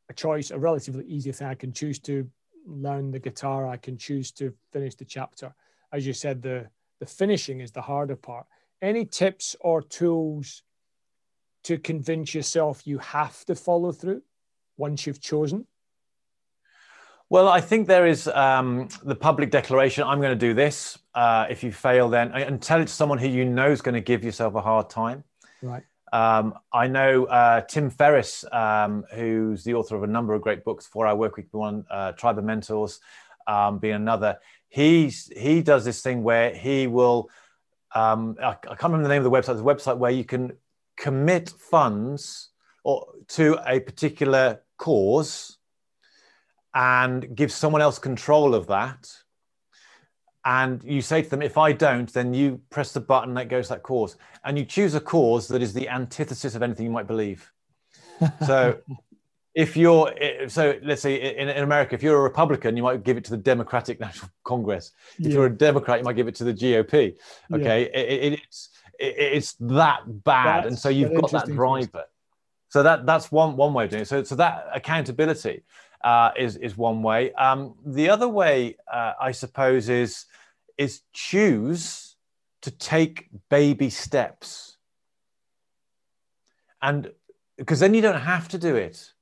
[0.09, 1.47] a choice, a relatively easy thing.
[1.47, 2.29] I can choose to
[2.65, 3.65] learn the guitar.
[3.65, 5.55] I can choose to finish the chapter.
[5.93, 6.67] As you said, the
[6.99, 8.45] the finishing is the harder part.
[8.81, 10.63] Any tips or tools
[11.63, 14.21] to convince yourself you have to follow through
[14.77, 15.65] once you've chosen?
[17.31, 20.99] Well, I think there is um, the public declaration I'm going to do this.
[21.15, 23.95] Uh, if you fail, then and tell it to someone who you know is going
[23.95, 25.23] to give yourself a hard time.
[25.61, 25.83] Right.
[26.11, 30.65] Um, I know uh, Tim Ferriss, um, who's the author of a number of great
[30.65, 30.85] books.
[30.85, 32.99] Four Hour Work Week one, uh, Tribe of Mentors,
[33.47, 34.37] um, being another.
[34.67, 37.29] He's he does this thing where he will.
[37.95, 39.55] Um, I, I can't remember the name of the website.
[39.55, 40.51] There's a website where you can
[40.97, 42.49] commit funds
[42.83, 45.59] or to a particular cause
[46.73, 49.09] and give someone else control of that.
[50.43, 53.69] And you say to them if i don't then you press the button that goes
[53.69, 54.15] that cause.
[54.43, 57.51] And you choose a cause that is the antithesis of anything you might believe.
[58.45, 58.77] So
[59.53, 60.13] if you're
[60.47, 63.31] so let's say in, in america if you're a republican you might give it to
[63.31, 64.91] the democratic national congress.
[65.19, 65.33] If yeah.
[65.33, 67.15] you're a democrat you might give it to the gop
[67.53, 67.99] okay yeah.
[67.99, 68.69] it, it's
[69.01, 70.63] it, it's that bad.
[70.63, 72.05] That's and so you've got that driver.
[72.69, 74.07] So that that's one one way of doing it.
[74.07, 75.63] So so that accountability
[76.03, 80.25] uh, is is one way um, the other way uh, i suppose is
[80.77, 82.15] is choose
[82.61, 84.77] to take baby steps
[86.81, 87.11] and
[87.57, 89.13] because then you don't have to do it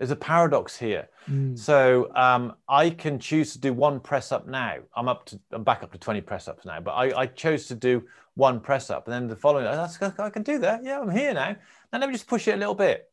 [0.00, 1.10] there's a paradox here.
[1.30, 1.58] Mm.
[1.58, 4.76] So um, I can choose to do one press up now.
[4.96, 7.66] I'm up to I'm back up to 20 press ups now, but I, I chose
[7.66, 8.02] to do
[8.34, 10.82] one press up, and then the following I can do that.
[10.82, 11.54] Yeah, I'm here now.
[11.92, 13.09] And let me just push it a little bit,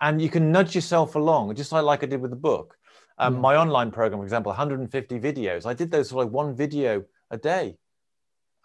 [0.00, 2.76] and you can nudge yourself along, just like, like I did with the book.
[3.18, 3.40] Um, mm.
[3.40, 5.66] My online program, for example, 150 videos.
[5.66, 7.76] I did those for like one video a day.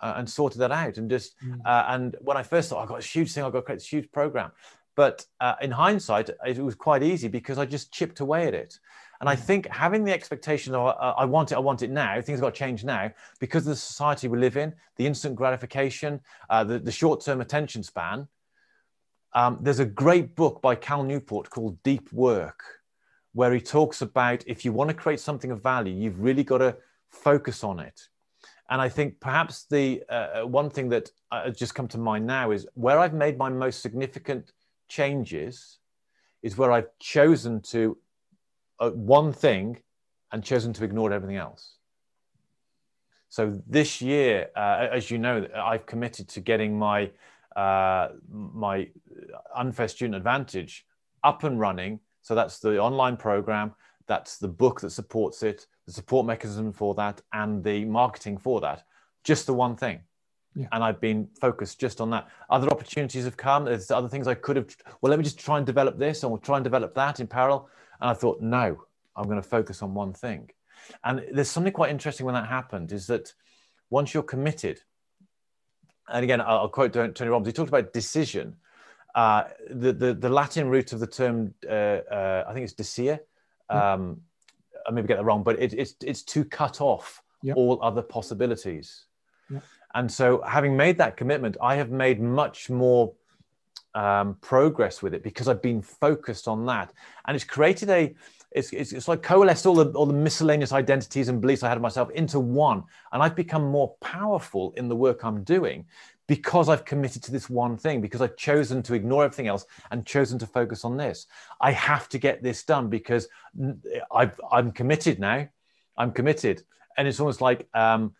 [0.02, 1.58] Uh, and sorted that out and just mm.
[1.64, 3.78] uh, and when I first thought I got a huge thing, I got to create
[3.78, 4.52] this huge program,
[4.96, 8.80] but uh, in hindsight, it was quite easy because I just chipped away at it.
[9.22, 9.40] And I mm.
[9.40, 12.54] think having the expectation of uh, I want it, I want it now, things got
[12.54, 16.20] to change now because of the society we live in, the instant gratification,
[16.50, 18.28] uh, the, the short term attention span.
[19.36, 22.64] Um, there's a great book by Cal Newport called Deep Work,
[23.34, 26.60] where he talks about if you want to create something of value, you've really got
[26.60, 26.78] to
[27.10, 28.00] focus on it.
[28.70, 32.26] And I think perhaps the uh, one thing that uh, has just come to mind
[32.26, 34.52] now is where I've made my most significant
[34.88, 35.80] changes
[36.44, 37.98] is where I've chosen to
[38.80, 39.80] uh, one thing
[40.32, 41.76] and chosen to ignore everything else.
[43.30, 47.12] So this year, uh, as you know, I've committed to getting my
[47.56, 48.90] uh, my
[49.56, 50.86] unfair student advantage
[51.24, 52.00] up and running.
[52.22, 53.74] So that's the online program,
[54.08, 58.62] that's the book that supports it, the support mechanism for that, and the marketing for
[58.62, 58.84] that.
[59.24, 60.02] Just the one thing.
[60.56, 60.68] Yeah.
[60.72, 62.28] And I've been focused just on that.
[62.50, 63.66] Other opportunities have come.
[63.66, 64.68] There's other things I could have.
[65.02, 67.28] Well, let me just try and develop this, and we'll try and develop that in
[67.28, 67.70] parallel.
[68.00, 68.84] And I thought, no,
[69.16, 70.50] I'm going to focus on one thing.
[71.04, 73.34] And there's something quite interesting when that happened is that
[73.90, 74.82] once you're committed,
[76.10, 77.48] and again, I'll quote Tony Robbins.
[77.48, 78.56] He talked about decision.
[79.16, 83.20] Uh, the, the the Latin root of the term, uh, uh, I think it's desire.
[83.70, 84.22] Um,
[84.88, 87.56] I maybe get that wrong, but it, it's it's to cut off yep.
[87.56, 89.06] all other possibilities.
[89.50, 89.64] Yep.
[89.94, 93.14] And so, having made that commitment, I have made much more
[93.94, 96.92] um, progress with it because I've been focused on that,
[97.26, 98.16] and it's created a.
[98.56, 101.78] It's, it's, it's like coalesced all the all the miscellaneous identities and beliefs I had
[101.78, 105.86] of myself into one, and I've become more powerful in the work I'm doing
[106.28, 110.06] because I've committed to this one thing, because I've chosen to ignore everything else and
[110.06, 111.28] chosen to focus on this.
[111.60, 113.28] I have to get this done because
[114.12, 115.48] i am committed now.
[115.98, 116.64] I'm committed.
[116.98, 118.14] And it's almost like um,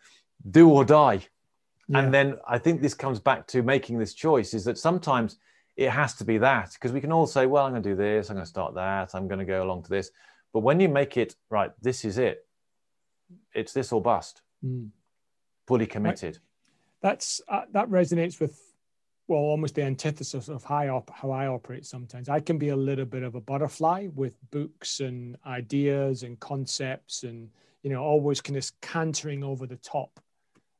[0.50, 1.26] do or die.
[1.88, 1.98] Yeah.
[1.98, 5.38] And then I think this comes back to making this choice is that sometimes
[5.76, 7.96] it has to be that because we can all say, well, I'm going to do
[7.96, 10.10] this, I'm going to start that, I'm going to go along to this.
[10.52, 12.46] But when you make it right, this is it,
[13.52, 14.88] it's this or bust, mm.
[15.66, 16.34] fully committed.
[16.34, 16.40] Right.
[17.02, 18.58] That's uh, that resonates with
[19.26, 22.28] well, almost the antithesis of how I, op- how I operate sometimes.
[22.28, 27.22] I can be a little bit of a butterfly with books and ideas and concepts
[27.22, 27.48] and,
[27.82, 30.20] you know, always kind of cantering over the top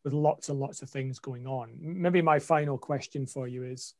[0.05, 1.71] with lots and lots of things going on.
[1.81, 3.95] Maybe my final question for you is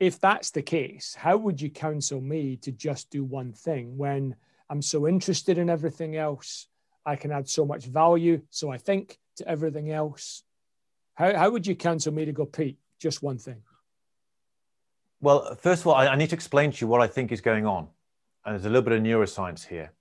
[0.00, 4.36] if that's the case, how would you counsel me to just do one thing when
[4.68, 6.66] I'm so interested in everything else?
[7.06, 10.42] I can add so much value, so I think, to everything else.
[11.14, 13.62] How, how would you counsel me to go, Pete, just one thing?
[15.20, 17.40] Well, first of all, I, I need to explain to you what I think is
[17.40, 17.88] going on.
[18.44, 19.92] And there's a little bit of neuroscience here.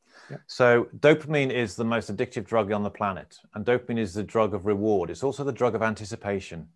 [0.47, 4.53] So, dopamine is the most addictive drug on the planet, and dopamine is the drug
[4.53, 5.09] of reward.
[5.09, 6.69] It's also the drug of anticipation.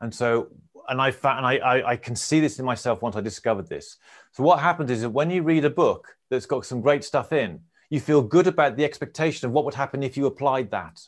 [0.00, 0.48] And so,
[0.88, 3.68] and I found, and I, I, I can see this in myself once I discovered
[3.68, 3.96] this.
[4.32, 7.32] So, what happens is that when you read a book that's got some great stuff
[7.32, 7.60] in,
[7.90, 11.00] you feel good about the expectation of what would happen if you applied that.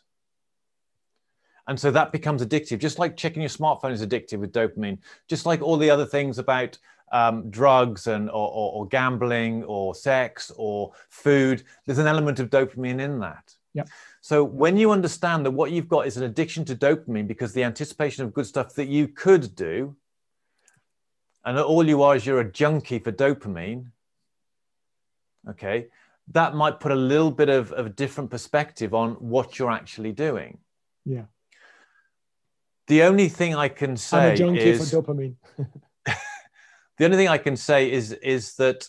[1.68, 4.98] And so that becomes addictive, just like checking your smartphone is addictive with dopamine,
[5.28, 6.76] just like all the other things about
[7.12, 12.50] um, drugs and or, or, or, gambling or sex or food, there's an element of
[12.50, 13.54] dopamine in that.
[13.74, 13.88] Yep.
[14.20, 17.64] So when you understand that what you've got is an addiction to dopamine because the
[17.64, 19.96] anticipation of good stuff that you could do,
[21.44, 23.86] and all you are is you're a junkie for dopamine.
[25.48, 25.86] Okay,
[26.28, 30.58] that might put a little bit of, of different perspective on what you're actually doing.
[31.04, 31.24] Yeah.
[32.86, 35.34] The only thing I can say I'm a junkie is, for dopamine.
[36.98, 38.88] The only thing I can say is is that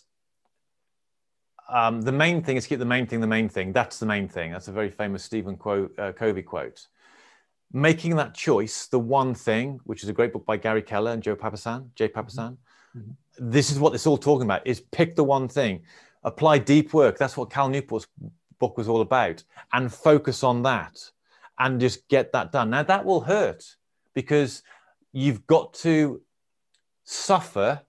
[1.70, 3.74] um, the main thing is keep the main thing the main thing.
[3.74, 4.52] That's the main thing.
[4.52, 6.88] That's a very famous Stephen quote, uh, Covey quote.
[7.74, 11.24] making that choice, the one thing, which is a great book by Gary Keller and
[11.24, 12.58] Joe Papasan, Jay Papasan.
[12.96, 13.12] Mm-hmm.
[13.40, 15.82] This is what it's all talking about: is pick the one thing,
[16.24, 17.18] apply deep work.
[17.18, 18.08] That's what Cal Newport's
[18.60, 19.44] book was all about,
[19.74, 21.12] and focus on that,
[21.58, 22.70] and just get that done.
[22.70, 23.76] Now that will hurt
[24.14, 24.62] because
[25.12, 26.22] you've got to
[27.04, 27.82] suffer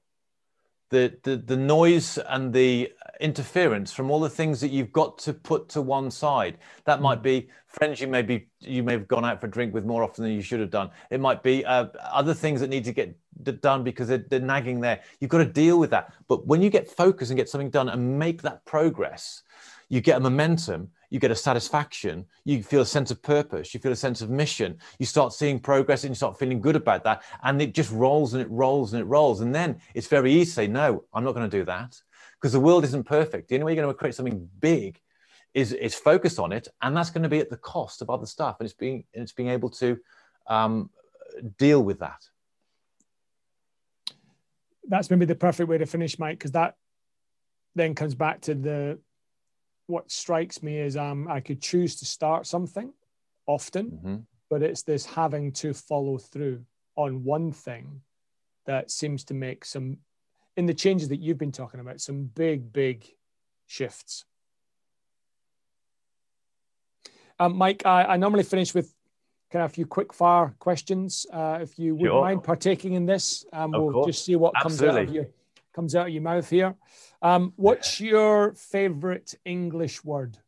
[0.94, 5.32] the, the, the noise and the interference from all the things that you've got to
[5.32, 6.58] put to one side.
[6.84, 9.74] That might be friends you may be you may have gone out for a drink
[9.74, 10.90] with more often than you should have done.
[11.10, 13.16] It might be uh, other things that need to get
[13.60, 15.00] done because they're, they're nagging there.
[15.18, 16.12] You've got to deal with that.
[16.28, 19.42] But when you get focused and get something done and make that progress,
[19.88, 23.78] you get a momentum you get a satisfaction, you feel a sense of purpose, you
[23.78, 27.04] feel a sense of mission, you start seeing progress and you start feeling good about
[27.04, 27.22] that.
[27.44, 29.40] And it just rolls and it rolls and it rolls.
[29.40, 32.02] And then it's very easy to say, no, I'm not going to do that
[32.32, 33.48] because the world isn't perfect.
[33.48, 35.00] The only way you're going to create something big
[35.54, 36.66] is, is focus on it.
[36.82, 38.56] And that's going to be at the cost of other stuff.
[38.58, 39.96] And it's being, and it's being able to
[40.48, 40.90] um,
[41.58, 42.26] deal with that.
[44.88, 46.74] That's maybe the perfect way to finish, Mike, because that
[47.76, 48.98] then comes back to the
[49.86, 52.92] what strikes me is um, I could choose to start something
[53.46, 54.16] often, mm-hmm.
[54.50, 56.64] but it's this having to follow through
[56.96, 58.00] on one thing
[58.66, 59.98] that seems to make some,
[60.56, 63.06] in the changes that you've been talking about, some big, big
[63.66, 64.24] shifts.
[67.38, 68.94] Um, Mike, I, I, normally finish with
[69.50, 71.26] kind of a few quick fire questions.
[71.32, 72.22] Uh, if you wouldn't sure.
[72.22, 75.26] mind partaking in this, um, we'll just see what comes out of you
[75.74, 76.74] comes out of your mouth here.
[77.20, 80.38] Um, what's your favorite English word?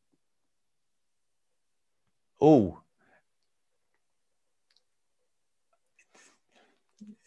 [2.41, 2.81] Oh,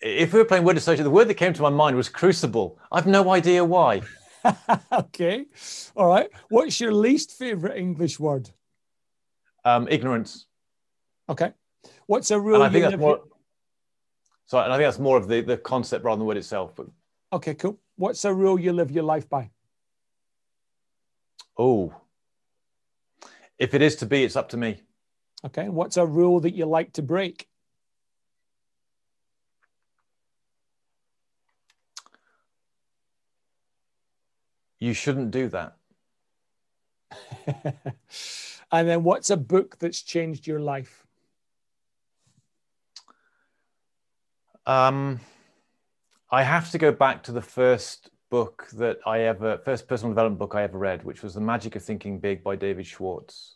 [0.01, 2.79] if we were playing word association, the word that came to my mind was crucible.
[2.91, 4.01] I've no idea why.
[4.91, 5.45] okay,
[5.95, 6.29] all right.
[6.49, 8.49] What's your least favorite English word?
[9.65, 10.45] Um, ignorance.
[11.27, 11.51] Okay.
[12.05, 12.55] What's a real?
[12.55, 13.21] And I think that's more.
[14.45, 16.75] Sorry, and I think that's more of the, the concept rather than the word itself.
[16.75, 16.87] But
[17.33, 17.79] okay, cool.
[17.95, 19.51] What's a rule you live your life by?
[21.57, 21.93] Oh,
[23.59, 24.81] if it is to be, it's up to me.
[25.45, 25.69] Okay.
[25.69, 27.47] What's a rule that you like to break?
[34.79, 35.75] You shouldn't do that.
[38.71, 41.05] and then what's a book that's changed your life?
[44.65, 45.19] Um,
[46.31, 50.37] I have to go back to the first book that I ever, first personal development
[50.37, 53.55] book I ever read, which was The Magic of Thinking Big by David Schwartz.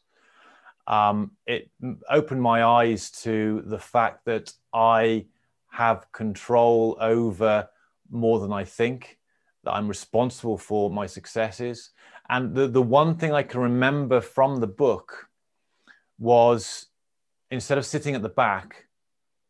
[0.88, 1.70] Um, it
[2.10, 5.28] opened my eyes to the fact that I
[5.70, 7.70] have control over
[8.10, 9.20] more than I think,
[9.64, 11.92] that I'm responsible for my successes.
[12.28, 15.30] And the, the one thing I can remember from the book
[16.18, 16.88] was
[17.52, 18.88] instead of sitting at the back,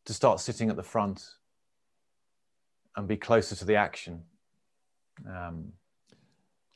[0.05, 1.25] to start sitting at the front
[2.95, 4.23] and be closer to the action.
[5.27, 5.73] Um,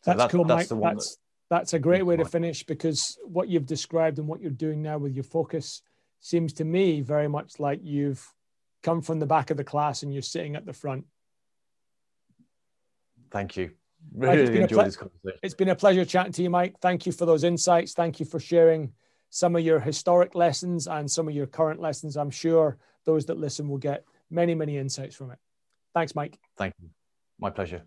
[0.01, 0.82] so that's that, cool, that's Mike.
[0.82, 4.51] That's, that, that's a great way to finish because what you've described and what you're
[4.51, 5.82] doing now with your focus
[6.20, 8.34] seems to me very much like you've
[8.84, 11.05] come from the back of the class and you're sitting at the front.
[13.32, 13.72] Thank you.
[14.15, 15.39] Really enjoyed this conversation.
[15.43, 16.76] It's been a pleasure chatting to you, Mike.
[16.80, 17.93] Thank you for those insights.
[17.93, 18.93] Thank you for sharing
[19.30, 22.15] some of your historic lessons and some of your current lessons.
[22.15, 25.39] I'm sure those that listen will get many, many insights from it.
[25.98, 26.38] Thanks, Mike.
[26.58, 26.89] Thank you.
[27.39, 27.82] My pleasure.